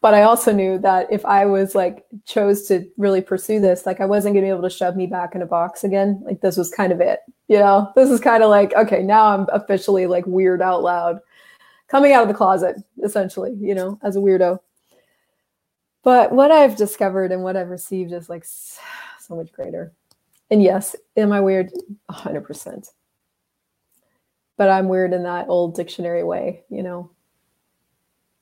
but 0.00 0.14
I 0.14 0.22
also 0.22 0.52
knew 0.52 0.78
that 0.78 1.12
if 1.12 1.24
I 1.24 1.46
was 1.46 1.74
like 1.74 2.06
chose 2.24 2.66
to 2.68 2.88
really 2.96 3.20
pursue 3.20 3.60
this, 3.60 3.86
like 3.86 4.00
I 4.00 4.06
wasn't 4.06 4.34
to 4.34 4.40
be 4.40 4.48
able 4.48 4.62
to 4.62 4.70
shove 4.70 4.96
me 4.96 5.06
back 5.06 5.34
in 5.34 5.42
a 5.42 5.46
box 5.46 5.84
again. 5.84 6.20
Like 6.24 6.40
this 6.40 6.56
was 6.56 6.70
kind 6.70 6.92
of 6.92 7.00
it. 7.00 7.20
You 7.48 7.58
know, 7.58 7.92
this 7.96 8.10
is 8.10 8.20
kind 8.20 8.42
of 8.42 8.50
like, 8.50 8.74
okay, 8.74 9.02
now 9.02 9.28
I'm 9.28 9.46
officially 9.52 10.06
like 10.06 10.26
weird 10.26 10.62
out 10.62 10.82
loud, 10.82 11.20
coming 11.88 12.12
out 12.12 12.22
of 12.22 12.28
the 12.28 12.34
closet, 12.34 12.76
essentially, 13.02 13.56
you 13.60 13.74
know, 13.74 13.98
as 14.02 14.16
a 14.16 14.20
weirdo. 14.20 14.60
But 16.04 16.32
what 16.32 16.50
I've 16.50 16.76
discovered 16.76 17.32
and 17.32 17.42
what 17.42 17.56
I've 17.56 17.70
received 17.70 18.12
is 18.12 18.28
like 18.28 18.44
so 18.44 19.36
much 19.36 19.52
greater. 19.52 19.92
And 20.50 20.62
yes, 20.62 20.94
am 21.16 21.32
I 21.32 21.40
weird? 21.40 21.70
100% 22.10 22.88
but 24.58 24.68
I'm 24.68 24.88
weird 24.88 25.14
in 25.14 25.22
that 25.22 25.48
old 25.48 25.74
dictionary 25.74 26.24
way, 26.24 26.64
you 26.68 26.82
know, 26.82 27.10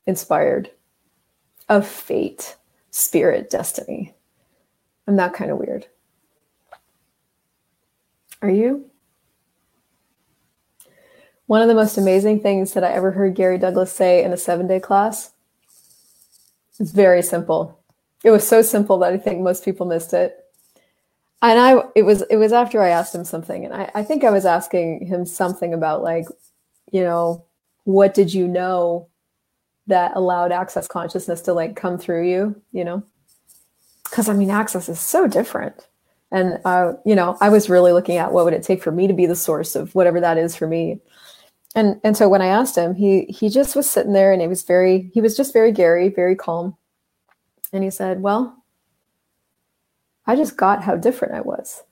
inspired 0.07 0.71
of 1.69 1.87
fate, 1.87 2.57
spirit, 2.91 3.51
destiny. 3.51 4.15
I'm 5.07 5.17
that 5.17 5.35
kind 5.35 5.51
of 5.51 5.59
weird. 5.59 5.87
Are 8.43 8.51
you? 8.51 8.91
One 11.47 11.63
of 11.63 11.69
the 11.69 11.75
most 11.75 11.97
amazing 11.97 12.41
things 12.41 12.73
that 12.73 12.85
I 12.85 12.93
ever 12.93 13.13
heard 13.13 13.35
Gary 13.35 13.59
Douglas 13.59 13.93
say 13.93 14.25
in 14.25 14.33
a 14.33 14.37
seven 14.37 14.67
day 14.67 14.81
class 14.81 15.33
is 16.79 16.93
very 16.93 17.23
simple. 17.23 17.81
It 18.25 18.31
was 18.31 18.47
so 18.47 18.63
simple 18.63 18.99
that 18.99 19.13
I 19.13 19.19
think 19.19 19.41
most 19.41 19.65
people 19.65 19.87
missed 19.87 20.13
it 20.13 20.47
and 21.43 21.59
I 21.59 21.83
it 21.95 22.03
was 22.03 22.23
it 22.23 22.37
was 22.37 22.53
after 22.53 22.83
I 22.83 22.89
asked 22.89 23.15
him 23.15 23.25
something, 23.25 23.65
and 23.65 23.75
I, 23.75 23.91
I 23.95 24.03
think 24.03 24.25
I 24.25 24.31
was 24.31 24.47
asking 24.47 25.07
him 25.07 25.27
something 25.27 25.75
about 25.75 26.03
like, 26.03 26.27
you 26.91 27.03
know, 27.03 27.45
what 27.85 28.15
did 28.15 28.33
you 28.33 28.49
know 28.49 29.09
that 29.87 30.13
allowed 30.17 30.53
access 30.53 30.89
consciousness 30.89 31.41
to 31.43 31.53
like 31.53 31.77
come 31.77 31.99
through 31.99 32.29
you, 32.29 32.61
you 32.73 32.85
know? 32.85 33.03
Because 34.05 34.29
I 34.29 34.35
mean, 34.35 34.51
access 34.51 34.89
is 34.89 35.01
so 35.01 35.27
different. 35.27 35.87
And 36.33 36.61
uh, 36.65 36.95
you 37.05 37.15
know, 37.15 37.37
I 37.41 37.49
was 37.49 37.71
really 37.71 37.93
looking 37.93 38.17
at 38.17 38.33
what 38.33 38.45
would 38.45 38.55
it 38.55 38.63
take 38.63 38.83
for 38.83 38.91
me 38.91 39.07
to 39.07 39.15
be 39.15 39.27
the 39.27 39.37
source 39.37 39.77
of 39.77 39.95
whatever 39.95 40.21
that 40.21 40.39
is 40.39 40.57
for 40.57 40.67
me. 40.67 41.01
And 41.75 42.01
and 42.03 42.17
so 42.17 42.29
when 42.29 42.43
I 42.43 42.47
asked 42.47 42.77
him, 42.77 42.95
he 42.95 43.25
he 43.25 43.49
just 43.49 43.77
was 43.77 43.89
sitting 43.89 44.13
there 44.13 44.33
and 44.33 44.43
it 44.43 44.49
was 44.49 44.63
very 44.63 45.11
he 45.15 45.21
was 45.21 45.37
just 45.37 45.53
very 45.53 45.73
Gary, 45.73 46.09
very 46.09 46.35
calm. 46.35 46.77
And 47.73 47.85
he 47.85 47.91
said, 47.91 48.23
"Well, 48.23 48.65
I 50.27 50.37
just 50.37 50.57
got 50.57 50.83
how 50.83 50.97
different 50.97 51.35
I 51.35 51.43
was." 51.43 51.85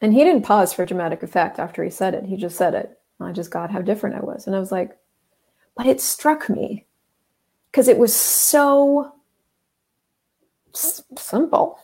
And 0.00 0.12
he 0.12 0.24
didn't 0.24 0.42
pause 0.42 0.74
for 0.74 0.84
dramatic 0.84 1.22
effect 1.22 1.58
after 1.58 1.82
he 1.82 1.88
said 1.90 2.14
it. 2.14 2.26
He 2.26 2.36
just 2.36 2.56
said 2.56 2.74
it. 2.74 2.98
I 3.24 3.32
just 3.32 3.50
got 3.50 3.70
how 3.70 3.80
different 3.80 4.16
I 4.16 4.20
was. 4.20 4.46
And 4.46 4.54
I 4.54 4.58
was 4.60 4.72
like, 4.72 4.96
but 5.76 5.86
it 5.86 6.00
struck 6.00 6.48
me 6.48 6.86
because 7.70 7.88
it 7.88 7.98
was 7.98 8.14
so 8.14 9.12
simple. 10.72 11.78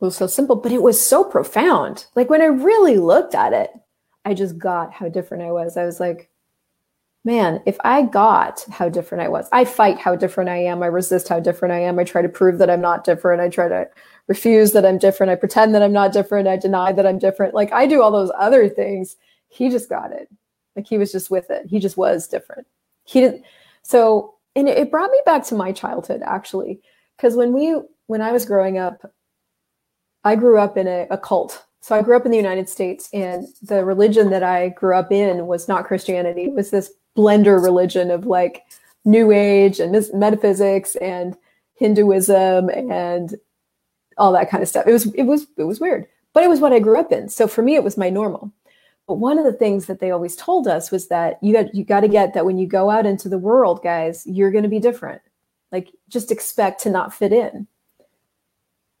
It 0.00 0.04
was 0.04 0.16
so 0.16 0.26
simple, 0.26 0.56
but 0.56 0.72
it 0.72 0.82
was 0.82 1.04
so 1.04 1.24
profound. 1.24 2.06
Like 2.14 2.30
when 2.30 2.42
I 2.42 2.46
really 2.46 2.96
looked 2.96 3.34
at 3.34 3.52
it, 3.52 3.70
I 4.24 4.34
just 4.34 4.58
got 4.58 4.92
how 4.92 5.08
different 5.08 5.42
I 5.42 5.52
was. 5.52 5.76
I 5.76 5.84
was 5.84 6.00
like, 6.00 6.30
man, 7.24 7.62
if 7.64 7.76
I 7.84 8.02
got 8.02 8.64
how 8.70 8.88
different 8.88 9.24
I 9.24 9.28
was, 9.28 9.48
I 9.52 9.64
fight 9.64 9.98
how 9.98 10.14
different 10.14 10.50
I 10.50 10.56
am. 10.56 10.82
I 10.82 10.86
resist 10.86 11.28
how 11.28 11.40
different 11.40 11.72
I 11.72 11.80
am. 11.80 11.98
I 11.98 12.04
try 12.04 12.22
to 12.22 12.28
prove 12.28 12.58
that 12.58 12.70
I'm 12.70 12.82
not 12.82 13.04
different. 13.04 13.40
I 13.40 13.48
try 13.48 13.68
to 13.68 13.88
refuse 14.26 14.72
that 14.72 14.84
I'm 14.84 14.98
different. 14.98 15.30
I 15.30 15.36
pretend 15.36 15.74
that 15.74 15.82
I'm 15.82 15.92
not 15.92 16.12
different. 16.12 16.48
I 16.48 16.56
deny 16.56 16.92
that 16.92 17.06
I'm 17.06 17.18
different. 17.18 17.54
Like 17.54 17.72
I 17.72 17.86
do 17.86 18.02
all 18.02 18.10
those 18.10 18.32
other 18.38 18.68
things. 18.68 19.16
He 19.48 19.70
just 19.70 19.88
got 19.88 20.12
it. 20.12 20.28
Like 20.76 20.86
he 20.86 20.98
was 20.98 21.12
just 21.12 21.30
with 21.30 21.50
it. 21.50 21.66
He 21.66 21.78
just 21.78 21.96
was 21.96 22.28
different. 22.28 22.66
He 23.04 23.20
didn't. 23.20 23.44
So, 23.82 24.34
and 24.56 24.68
it 24.68 24.90
brought 24.90 25.10
me 25.10 25.20
back 25.24 25.44
to 25.44 25.54
my 25.54 25.72
childhood 25.72 26.22
actually, 26.24 26.80
because 27.16 27.36
when 27.36 27.52
we, 27.52 27.80
when 28.06 28.20
I 28.20 28.32
was 28.32 28.44
growing 28.44 28.78
up, 28.78 29.10
I 30.24 30.36
grew 30.36 30.58
up 30.58 30.76
in 30.76 30.86
a, 30.86 31.06
a 31.10 31.18
cult. 31.18 31.64
So 31.80 31.94
I 31.94 32.00
grew 32.00 32.16
up 32.16 32.24
in 32.24 32.30
the 32.30 32.38
United 32.38 32.66
States, 32.66 33.10
and 33.12 33.46
the 33.60 33.84
religion 33.84 34.30
that 34.30 34.42
I 34.42 34.70
grew 34.70 34.96
up 34.96 35.12
in 35.12 35.46
was 35.46 35.68
not 35.68 35.84
Christianity. 35.84 36.44
It 36.44 36.54
was 36.54 36.70
this 36.70 36.90
blender 37.14 37.62
religion 37.62 38.10
of 38.10 38.24
like 38.24 38.62
New 39.04 39.30
Age 39.30 39.80
and 39.80 39.92
metaphysics 40.14 40.96
and 40.96 41.36
Hinduism 41.74 42.70
and 42.70 43.34
all 44.16 44.32
that 44.32 44.48
kind 44.48 44.62
of 44.62 44.68
stuff. 44.68 44.86
It 44.86 44.92
was 44.92 45.12
it 45.14 45.24
was 45.24 45.46
it 45.58 45.64
was 45.64 45.78
weird, 45.78 46.06
but 46.32 46.42
it 46.42 46.48
was 46.48 46.60
what 46.60 46.72
I 46.72 46.78
grew 46.78 46.98
up 46.98 47.12
in. 47.12 47.28
So 47.28 47.46
for 47.46 47.60
me, 47.60 47.74
it 47.74 47.84
was 47.84 47.98
my 47.98 48.08
normal. 48.08 48.50
But 49.06 49.14
one 49.14 49.38
of 49.38 49.44
the 49.44 49.52
things 49.52 49.86
that 49.86 50.00
they 50.00 50.10
always 50.10 50.34
told 50.36 50.66
us 50.66 50.90
was 50.90 51.08
that 51.08 51.42
you 51.42 51.52
got 51.52 51.74
you 51.74 51.84
got 51.84 52.00
to 52.00 52.08
get 52.08 52.34
that 52.34 52.46
when 52.46 52.58
you 52.58 52.66
go 52.66 52.90
out 52.90 53.06
into 53.06 53.28
the 53.28 53.38
world, 53.38 53.82
guys, 53.82 54.26
you're 54.26 54.50
going 54.50 54.64
to 54.64 54.70
be 54.70 54.80
different. 54.80 55.20
Like 55.72 55.90
just 56.08 56.32
expect 56.32 56.82
to 56.82 56.90
not 56.90 57.12
fit 57.12 57.32
in. 57.32 57.66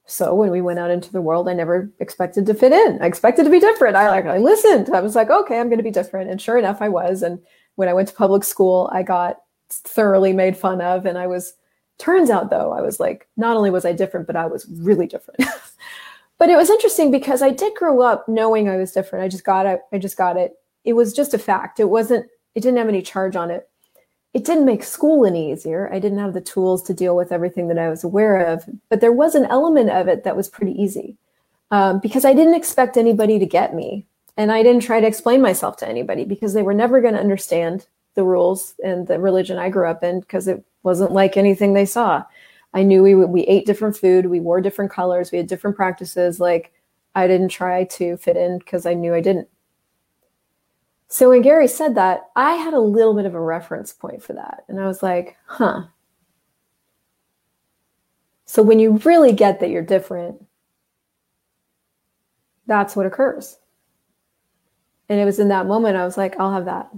So 0.06 0.34
when 0.34 0.50
we 0.50 0.60
went 0.60 0.78
out 0.78 0.90
into 0.90 1.10
the 1.10 1.22
world, 1.22 1.48
I 1.48 1.54
never 1.54 1.90
expected 1.98 2.44
to 2.46 2.54
fit 2.54 2.72
in. 2.72 2.98
I 3.00 3.06
expected 3.06 3.44
to 3.44 3.50
be 3.50 3.60
different. 3.60 3.96
I 3.96 4.10
like 4.10 4.26
I 4.26 4.38
listened. 4.38 4.90
I 4.94 5.00
was 5.00 5.14
like, 5.14 5.30
okay, 5.30 5.58
I'm 5.58 5.68
going 5.68 5.78
to 5.78 5.84
be 5.84 5.90
different, 5.90 6.30
and 6.30 6.40
sure 6.40 6.58
enough, 6.58 6.82
I 6.82 6.88
was. 6.90 7.22
And 7.22 7.40
when 7.76 7.88
I 7.88 7.94
went 7.94 8.08
to 8.08 8.14
public 8.14 8.44
school, 8.44 8.90
I 8.92 9.02
got 9.02 9.40
thoroughly 9.70 10.32
made 10.32 10.56
fun 10.56 10.80
of, 10.80 11.06
and 11.06 11.16
I 11.18 11.26
was. 11.26 11.54
Turns 11.96 12.28
out, 12.28 12.50
though, 12.50 12.72
I 12.72 12.80
was 12.80 12.98
like, 12.98 13.28
not 13.36 13.56
only 13.56 13.70
was 13.70 13.84
I 13.84 13.92
different, 13.92 14.26
but 14.26 14.34
I 14.34 14.46
was 14.46 14.66
really 14.68 15.06
different. 15.06 15.40
but 16.44 16.50
it 16.50 16.56
was 16.56 16.68
interesting 16.68 17.10
because 17.10 17.40
I 17.40 17.48
did 17.48 17.74
grow 17.74 18.02
up 18.02 18.28
knowing 18.28 18.68
I 18.68 18.76
was 18.76 18.92
different. 18.92 19.24
I 19.24 19.28
just 19.28 19.44
got 19.44 19.64
it. 19.64 19.80
I 19.94 19.98
just 19.98 20.18
got 20.18 20.36
it. 20.36 20.58
It 20.84 20.92
was 20.92 21.14
just 21.14 21.32
a 21.32 21.38
fact. 21.38 21.80
It 21.80 21.88
wasn't. 21.88 22.26
It 22.54 22.60
didn't 22.60 22.76
have 22.76 22.88
any 22.88 23.00
charge 23.00 23.34
on 23.34 23.50
it. 23.50 23.66
It 24.34 24.44
didn't 24.44 24.66
make 24.66 24.82
school 24.82 25.24
any 25.24 25.50
easier. 25.50 25.90
I 25.90 25.98
didn't 25.98 26.18
have 26.18 26.34
the 26.34 26.42
tools 26.42 26.82
to 26.82 26.92
deal 26.92 27.16
with 27.16 27.32
everything 27.32 27.68
that 27.68 27.78
I 27.78 27.88
was 27.88 28.04
aware 28.04 28.44
of, 28.44 28.68
but 28.90 29.00
there 29.00 29.10
was 29.10 29.34
an 29.34 29.46
element 29.46 29.88
of 29.88 30.06
it 30.06 30.24
that 30.24 30.36
was 30.36 30.50
pretty 30.50 30.72
easy 30.72 31.16
um, 31.70 31.98
because 31.98 32.26
I 32.26 32.34
didn't 32.34 32.56
expect 32.56 32.98
anybody 32.98 33.38
to 33.38 33.46
get 33.46 33.74
me, 33.74 34.04
and 34.36 34.52
I 34.52 34.62
didn't 34.62 34.82
try 34.82 35.00
to 35.00 35.06
explain 35.06 35.40
myself 35.40 35.78
to 35.78 35.88
anybody 35.88 36.26
because 36.26 36.52
they 36.52 36.62
were 36.62 36.74
never 36.74 37.00
going 37.00 37.14
to 37.14 37.20
understand 37.20 37.86
the 38.16 38.24
rules 38.24 38.74
and 38.84 39.06
the 39.06 39.18
religion 39.18 39.56
I 39.56 39.70
grew 39.70 39.88
up 39.88 40.04
in 40.04 40.20
because 40.20 40.46
it 40.46 40.62
wasn't 40.82 41.12
like 41.12 41.38
anything 41.38 41.72
they 41.72 41.86
saw. 41.86 42.22
I 42.74 42.82
knew 42.82 43.02
we 43.02 43.14
we 43.14 43.42
ate 43.42 43.66
different 43.66 43.96
food, 43.96 44.26
we 44.26 44.40
wore 44.40 44.60
different 44.60 44.90
colors, 44.90 45.32
we 45.32 45.38
had 45.38 45.46
different 45.46 45.76
practices. 45.76 46.40
Like 46.40 46.72
I 47.14 47.26
didn't 47.26 47.48
try 47.48 47.84
to 47.84 48.16
fit 48.18 48.36
in 48.36 48.58
because 48.58 48.84
I 48.86 48.94
knew 48.94 49.14
I 49.14 49.20
didn't. 49.20 49.48
So 51.08 51.30
when 51.30 51.42
Gary 51.42 51.68
said 51.68 51.94
that, 51.94 52.30
I 52.34 52.54
had 52.54 52.74
a 52.74 52.80
little 52.80 53.14
bit 53.14 53.26
of 53.26 53.34
a 53.34 53.40
reference 53.40 53.92
point 53.92 54.22
for 54.22 54.32
that, 54.34 54.64
and 54.68 54.80
I 54.80 54.86
was 54.86 55.02
like, 55.02 55.36
"Huh." 55.46 55.84
So 58.46 58.62
when 58.62 58.78
you 58.78 58.98
really 58.98 59.32
get 59.32 59.60
that 59.60 59.70
you're 59.70 59.82
different, 59.82 60.44
that's 62.66 62.96
what 62.96 63.06
occurs. 63.06 63.58
And 65.08 65.20
it 65.20 65.24
was 65.24 65.38
in 65.38 65.48
that 65.48 65.66
moment 65.66 65.96
I 65.96 66.04
was 66.04 66.16
like, 66.16 66.38
I'll 66.38 66.52
have 66.52 66.64
that. 66.66 66.90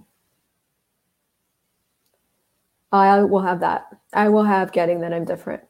I 2.96 3.22
will 3.22 3.42
have 3.42 3.60
that. 3.60 3.86
I 4.12 4.28
will 4.28 4.44
have 4.44 4.72
getting 4.72 5.00
that 5.00 5.12
I'm 5.12 5.24
different. 5.24 5.62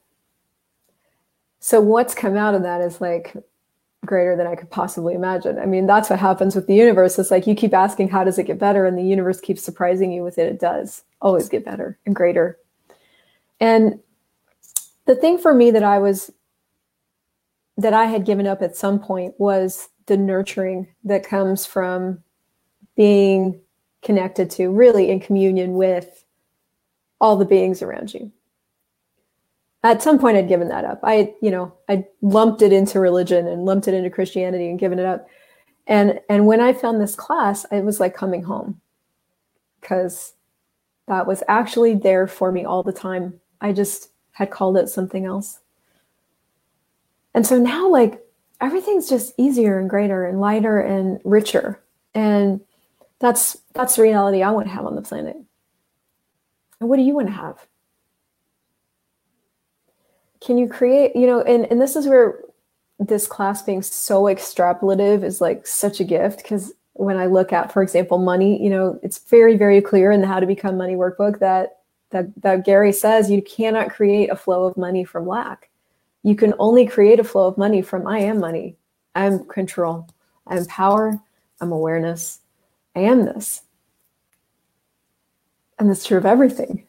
So 1.60 1.80
what's 1.80 2.14
come 2.14 2.36
out 2.36 2.54
of 2.54 2.62
that 2.62 2.80
is 2.80 3.00
like 3.00 3.36
greater 4.04 4.36
than 4.36 4.46
I 4.46 4.54
could 4.54 4.70
possibly 4.70 5.14
imagine. 5.14 5.58
I 5.58 5.66
mean, 5.66 5.86
that's 5.86 6.08
what 6.08 6.18
happens 6.18 6.54
with 6.54 6.66
the 6.66 6.74
universe. 6.74 7.18
It's 7.18 7.30
like 7.30 7.46
you 7.46 7.54
keep 7.54 7.74
asking, 7.74 8.08
how 8.08 8.24
does 8.24 8.38
it 8.38 8.46
get 8.46 8.58
better? 8.58 8.86
And 8.86 8.96
the 8.96 9.02
universe 9.02 9.40
keeps 9.40 9.62
surprising 9.62 10.12
you 10.12 10.22
with 10.22 10.38
it. 10.38 10.48
It 10.48 10.60
does 10.60 11.02
always 11.20 11.48
get 11.48 11.64
better 11.64 11.98
and 12.06 12.14
greater. 12.14 12.58
And 13.58 13.98
the 15.06 15.16
thing 15.16 15.38
for 15.38 15.52
me 15.52 15.70
that 15.72 15.82
I 15.82 15.98
was, 15.98 16.30
that 17.76 17.94
I 17.94 18.04
had 18.04 18.24
given 18.24 18.46
up 18.46 18.62
at 18.62 18.76
some 18.76 19.00
point 19.00 19.34
was 19.38 19.88
the 20.06 20.16
nurturing 20.16 20.88
that 21.04 21.26
comes 21.26 21.66
from 21.66 22.22
being 22.96 23.60
connected 24.02 24.50
to, 24.52 24.70
really 24.70 25.10
in 25.10 25.18
communion 25.20 25.74
with 25.74 26.24
all 27.20 27.36
the 27.36 27.44
beings 27.44 27.82
around 27.82 28.12
you. 28.14 28.30
At 29.82 30.02
some 30.02 30.18
point, 30.18 30.36
I'd 30.36 30.48
given 30.48 30.68
that 30.68 30.84
up. 30.84 31.00
I, 31.02 31.34
you 31.40 31.50
know, 31.50 31.72
I 31.88 32.04
lumped 32.20 32.62
it 32.62 32.72
into 32.72 32.98
religion 32.98 33.46
and 33.46 33.64
lumped 33.64 33.86
it 33.86 33.94
into 33.94 34.10
Christianity 34.10 34.68
and 34.68 34.78
given 34.78 34.98
it 34.98 35.06
up. 35.06 35.28
And 35.86 36.20
and 36.28 36.46
when 36.46 36.60
I 36.60 36.72
found 36.72 37.00
this 37.00 37.14
class, 37.14 37.64
it 37.70 37.84
was 37.84 38.00
like 38.00 38.14
coming 38.14 38.42
home 38.42 38.80
because 39.80 40.32
that 41.06 41.26
was 41.26 41.42
actually 41.46 41.94
there 41.94 42.26
for 42.26 42.50
me 42.50 42.64
all 42.64 42.82
the 42.82 42.92
time. 42.92 43.40
I 43.60 43.72
just 43.72 44.10
had 44.32 44.50
called 44.50 44.76
it 44.76 44.88
something 44.88 45.24
else. 45.24 45.60
And 47.34 47.46
so 47.46 47.58
now, 47.58 47.88
like, 47.88 48.20
everything's 48.60 49.08
just 49.08 49.32
easier 49.36 49.78
and 49.78 49.88
greater 49.88 50.26
and 50.26 50.40
lighter 50.40 50.80
and 50.80 51.20
richer. 51.24 51.80
And 52.14 52.60
that's 53.18 53.56
that's 53.74 53.96
the 53.96 54.02
reality 54.02 54.42
I 54.42 54.50
want 54.50 54.66
to 54.66 54.72
have 54.72 54.86
on 54.86 54.96
the 54.96 55.02
planet. 55.02 55.36
And 56.80 56.88
what 56.88 56.96
do 56.96 57.02
you 57.02 57.14
want 57.14 57.28
to 57.28 57.32
have? 57.32 57.66
Can 60.40 60.58
you 60.58 60.68
create, 60.68 61.16
you 61.16 61.26
know, 61.26 61.40
and, 61.42 61.66
and 61.70 61.80
this 61.80 61.96
is 61.96 62.06
where 62.06 62.40
this 62.98 63.26
class 63.26 63.62
being 63.62 63.82
so 63.82 64.24
extrapolative 64.24 65.22
is 65.22 65.40
like 65.40 65.66
such 65.66 66.00
a 66.00 66.04
gift 66.04 66.38
because 66.38 66.72
when 66.92 67.16
I 67.16 67.26
look 67.26 67.52
at, 67.52 67.72
for 67.72 67.82
example, 67.82 68.18
money, 68.18 68.62
you 68.62 68.70
know, 68.70 68.98
it's 69.02 69.18
very, 69.18 69.56
very 69.56 69.80
clear 69.80 70.10
in 70.10 70.20
the 70.20 70.26
How 70.26 70.40
to 70.40 70.46
Become 70.46 70.76
Money 70.76 70.94
workbook 70.94 71.38
that 71.40 71.78
that, 72.10 72.28
that 72.42 72.64
Gary 72.64 72.92
says 72.92 73.30
you 73.30 73.42
cannot 73.42 73.90
create 73.90 74.30
a 74.30 74.36
flow 74.36 74.64
of 74.64 74.76
money 74.76 75.04
from 75.04 75.26
lack. 75.26 75.68
You 76.22 76.36
can 76.36 76.54
only 76.58 76.86
create 76.86 77.20
a 77.20 77.24
flow 77.24 77.46
of 77.48 77.58
money 77.58 77.82
from 77.82 78.06
I 78.06 78.20
am 78.20 78.40
money. 78.40 78.76
I'm 79.14 79.44
control. 79.44 80.08
I'm 80.46 80.64
power. 80.66 81.20
I'm 81.60 81.72
awareness. 81.72 82.40
I 82.94 83.00
am 83.00 83.24
this. 83.24 83.62
And 85.78 85.90
that's 85.90 86.04
true 86.04 86.18
of 86.18 86.26
everything. 86.26 86.86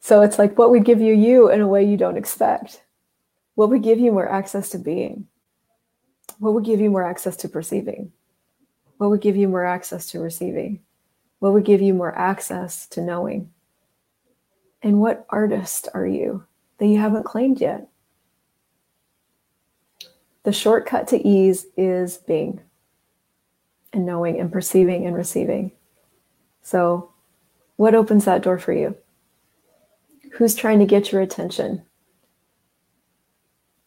So 0.00 0.22
it's 0.22 0.38
like 0.38 0.58
what 0.58 0.70
would 0.70 0.84
give 0.84 1.00
you 1.00 1.14
you 1.14 1.50
in 1.50 1.60
a 1.60 1.68
way 1.68 1.84
you 1.84 1.96
don't 1.96 2.16
expect? 2.16 2.82
What 3.54 3.70
would 3.70 3.82
give 3.82 3.98
you 3.98 4.12
more 4.12 4.28
access 4.28 4.68
to 4.70 4.78
being? 4.78 5.26
What 6.38 6.54
would 6.54 6.64
give 6.64 6.80
you 6.80 6.90
more 6.90 7.04
access 7.04 7.36
to 7.38 7.48
perceiving? 7.48 8.12
What 8.98 9.10
would 9.10 9.20
give 9.20 9.36
you 9.36 9.48
more 9.48 9.64
access 9.64 10.06
to 10.10 10.20
receiving? 10.20 10.80
What 11.40 11.52
would 11.52 11.64
give 11.64 11.80
you 11.80 11.94
more 11.94 12.16
access 12.16 12.86
to 12.88 13.00
knowing? 13.00 13.50
And 14.82 15.00
what 15.00 15.26
artist 15.30 15.88
are 15.94 16.06
you 16.06 16.44
that 16.78 16.86
you 16.86 16.98
haven't 16.98 17.24
claimed 17.24 17.60
yet? 17.60 17.88
The 20.44 20.52
shortcut 20.52 21.08
to 21.08 21.26
ease 21.26 21.66
is 21.76 22.18
being 22.18 22.60
and 23.92 24.06
knowing 24.06 24.38
and 24.38 24.52
perceiving 24.52 25.06
and 25.06 25.16
receiving. 25.16 25.72
So 26.62 27.12
what 27.78 27.94
opens 27.94 28.24
that 28.24 28.42
door 28.42 28.58
for 28.58 28.72
you? 28.72 28.94
Who's 30.32 30.56
trying 30.56 30.80
to 30.80 30.84
get 30.84 31.12
your 31.12 31.22
attention? 31.22 31.82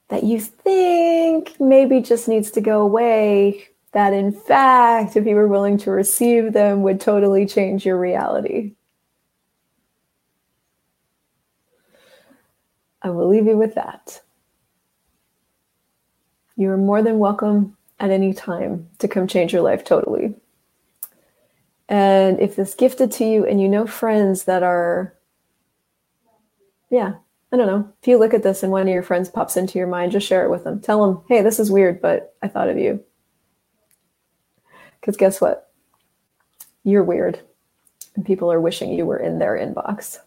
That 0.07 0.23
you 0.23 0.39
think 0.39 1.59
maybe 1.59 1.99
just 1.99 2.29
needs 2.29 2.51
to 2.51 2.61
go 2.61 2.81
away, 2.81 3.67
that 3.91 4.13
in 4.13 4.31
fact, 4.31 5.17
if 5.17 5.25
you 5.25 5.35
were 5.35 5.47
willing 5.47 5.77
to 5.79 5.91
receive 5.91 6.53
them, 6.53 6.83
would 6.83 7.01
totally 7.01 7.45
change 7.45 7.85
your 7.85 7.99
reality. 7.99 8.75
I 13.01 13.09
will 13.09 13.27
leave 13.27 13.45
you 13.45 13.57
with 13.57 13.75
that. 13.75 14.21
You 16.55 16.69
are 16.69 16.77
more 16.77 17.01
than 17.01 17.19
welcome 17.19 17.75
at 17.99 18.09
any 18.09 18.33
time 18.33 18.87
to 18.99 19.09
come 19.09 19.27
change 19.27 19.51
your 19.51 19.63
life 19.63 19.83
totally. 19.83 20.33
And 21.91 22.39
if 22.39 22.55
this 22.55 22.73
gifted 22.73 23.11
to 23.11 23.25
you 23.25 23.45
and 23.45 23.59
you 23.59 23.67
know 23.67 23.85
friends 23.85 24.45
that 24.45 24.63
are, 24.63 25.13
yeah, 26.89 27.15
I 27.51 27.57
don't 27.57 27.67
know. 27.67 27.91
If 28.01 28.07
you 28.07 28.17
look 28.17 28.33
at 28.33 28.43
this 28.43 28.63
and 28.63 28.71
one 28.71 28.83
of 28.83 28.87
your 28.87 29.03
friends 29.03 29.27
pops 29.27 29.57
into 29.57 29.77
your 29.77 29.87
mind, 29.87 30.13
just 30.13 30.25
share 30.25 30.45
it 30.45 30.49
with 30.49 30.63
them. 30.63 30.79
Tell 30.79 31.05
them, 31.05 31.21
hey, 31.27 31.41
this 31.41 31.59
is 31.59 31.69
weird, 31.69 32.01
but 32.01 32.33
I 32.41 32.47
thought 32.47 32.69
of 32.69 32.77
you. 32.77 33.03
Because 35.01 35.17
guess 35.17 35.41
what? 35.41 35.69
You're 36.85 37.03
weird. 37.03 37.41
And 38.15 38.25
people 38.25 38.49
are 38.49 38.61
wishing 38.61 38.93
you 38.93 39.05
were 39.05 39.19
in 39.19 39.39
their 39.39 39.57
inbox. 39.57 40.19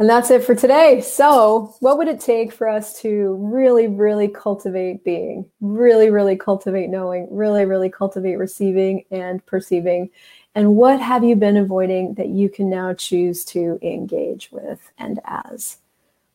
And 0.00 0.08
that's 0.08 0.30
it 0.30 0.42
for 0.42 0.56
today. 0.56 1.00
So, 1.00 1.76
what 1.78 1.98
would 1.98 2.08
it 2.08 2.18
take 2.18 2.52
for 2.52 2.68
us 2.68 3.00
to 3.02 3.34
really, 3.40 3.86
really 3.86 4.26
cultivate 4.26 5.04
being, 5.04 5.48
really, 5.60 6.10
really 6.10 6.36
cultivate 6.36 6.88
knowing, 6.88 7.28
really, 7.30 7.64
really 7.64 7.90
cultivate 7.90 8.36
receiving 8.36 9.04
and 9.12 9.44
perceiving? 9.46 10.10
And 10.56 10.74
what 10.74 11.00
have 11.00 11.22
you 11.22 11.36
been 11.36 11.56
avoiding 11.56 12.14
that 12.14 12.28
you 12.28 12.48
can 12.48 12.68
now 12.68 12.92
choose 12.94 13.44
to 13.46 13.78
engage 13.82 14.50
with 14.50 14.80
and 14.98 15.20
as? 15.24 15.78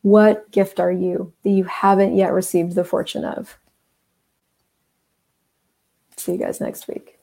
What 0.03 0.49
gift 0.51 0.79
are 0.79 0.91
you 0.91 1.33
that 1.43 1.49
you 1.49 1.65
haven't 1.65 2.15
yet 2.15 2.31
received 2.31 2.75
the 2.75 2.85
fortune 2.85 3.25
of? 3.25 3.57
See 6.15 6.33
you 6.33 6.37
guys 6.37 6.61
next 6.61 6.87
week. 6.87 7.17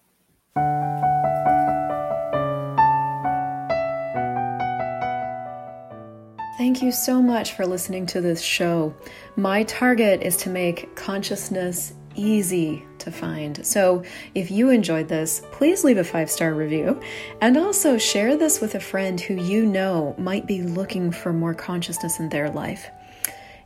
Thank 6.56 6.82
you 6.82 6.90
so 6.90 7.20
much 7.20 7.52
for 7.52 7.66
listening 7.66 8.06
to 8.06 8.22
this 8.22 8.40
show. 8.40 8.94
My 9.36 9.64
target 9.64 10.22
is 10.22 10.38
to 10.38 10.48
make 10.48 10.96
consciousness 10.96 11.92
easy 12.14 12.82
to 12.98 13.10
find. 13.10 13.64
So 13.66 14.02
if 14.34 14.50
you 14.50 14.70
enjoyed 14.70 15.06
this, 15.06 15.42
please 15.52 15.84
leave 15.84 15.98
a 15.98 16.04
five 16.04 16.30
star 16.30 16.54
review 16.54 16.98
and 17.42 17.58
also 17.58 17.98
share 17.98 18.38
this 18.38 18.62
with 18.62 18.74
a 18.74 18.80
friend 18.80 19.20
who 19.20 19.34
you 19.34 19.66
know 19.66 20.14
might 20.16 20.46
be 20.46 20.62
looking 20.62 21.10
for 21.10 21.30
more 21.30 21.52
consciousness 21.52 22.20
in 22.20 22.30
their 22.30 22.48
life. 22.48 22.88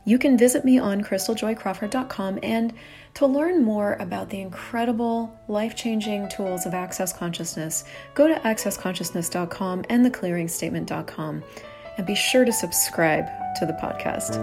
You 0.03 0.17
can 0.17 0.37
visit 0.37 0.65
me 0.65 0.77
on 0.77 1.01
christeljoycrawford.com 1.01 2.39
and 2.43 2.73
to 3.13 3.25
learn 3.25 3.63
more 3.63 3.93
about 4.01 4.29
the 4.29 4.41
incredible 4.41 5.33
life 5.47 5.75
changing 5.75 6.27
tools 6.27 6.65
of 6.65 6.73
Access 6.73 7.13
Consciousness, 7.13 7.85
go 8.15 8.27
to 8.27 8.35
accessconsciousness.com 8.41 9.85
and 9.89 10.05
theclearingstatement.com 10.05 11.43
and 11.97 12.05
be 12.05 12.15
sure 12.15 12.45
to 12.45 12.53
subscribe 12.53 13.25
to 13.55 13.65
the 13.65 13.73
podcast. 13.73 14.37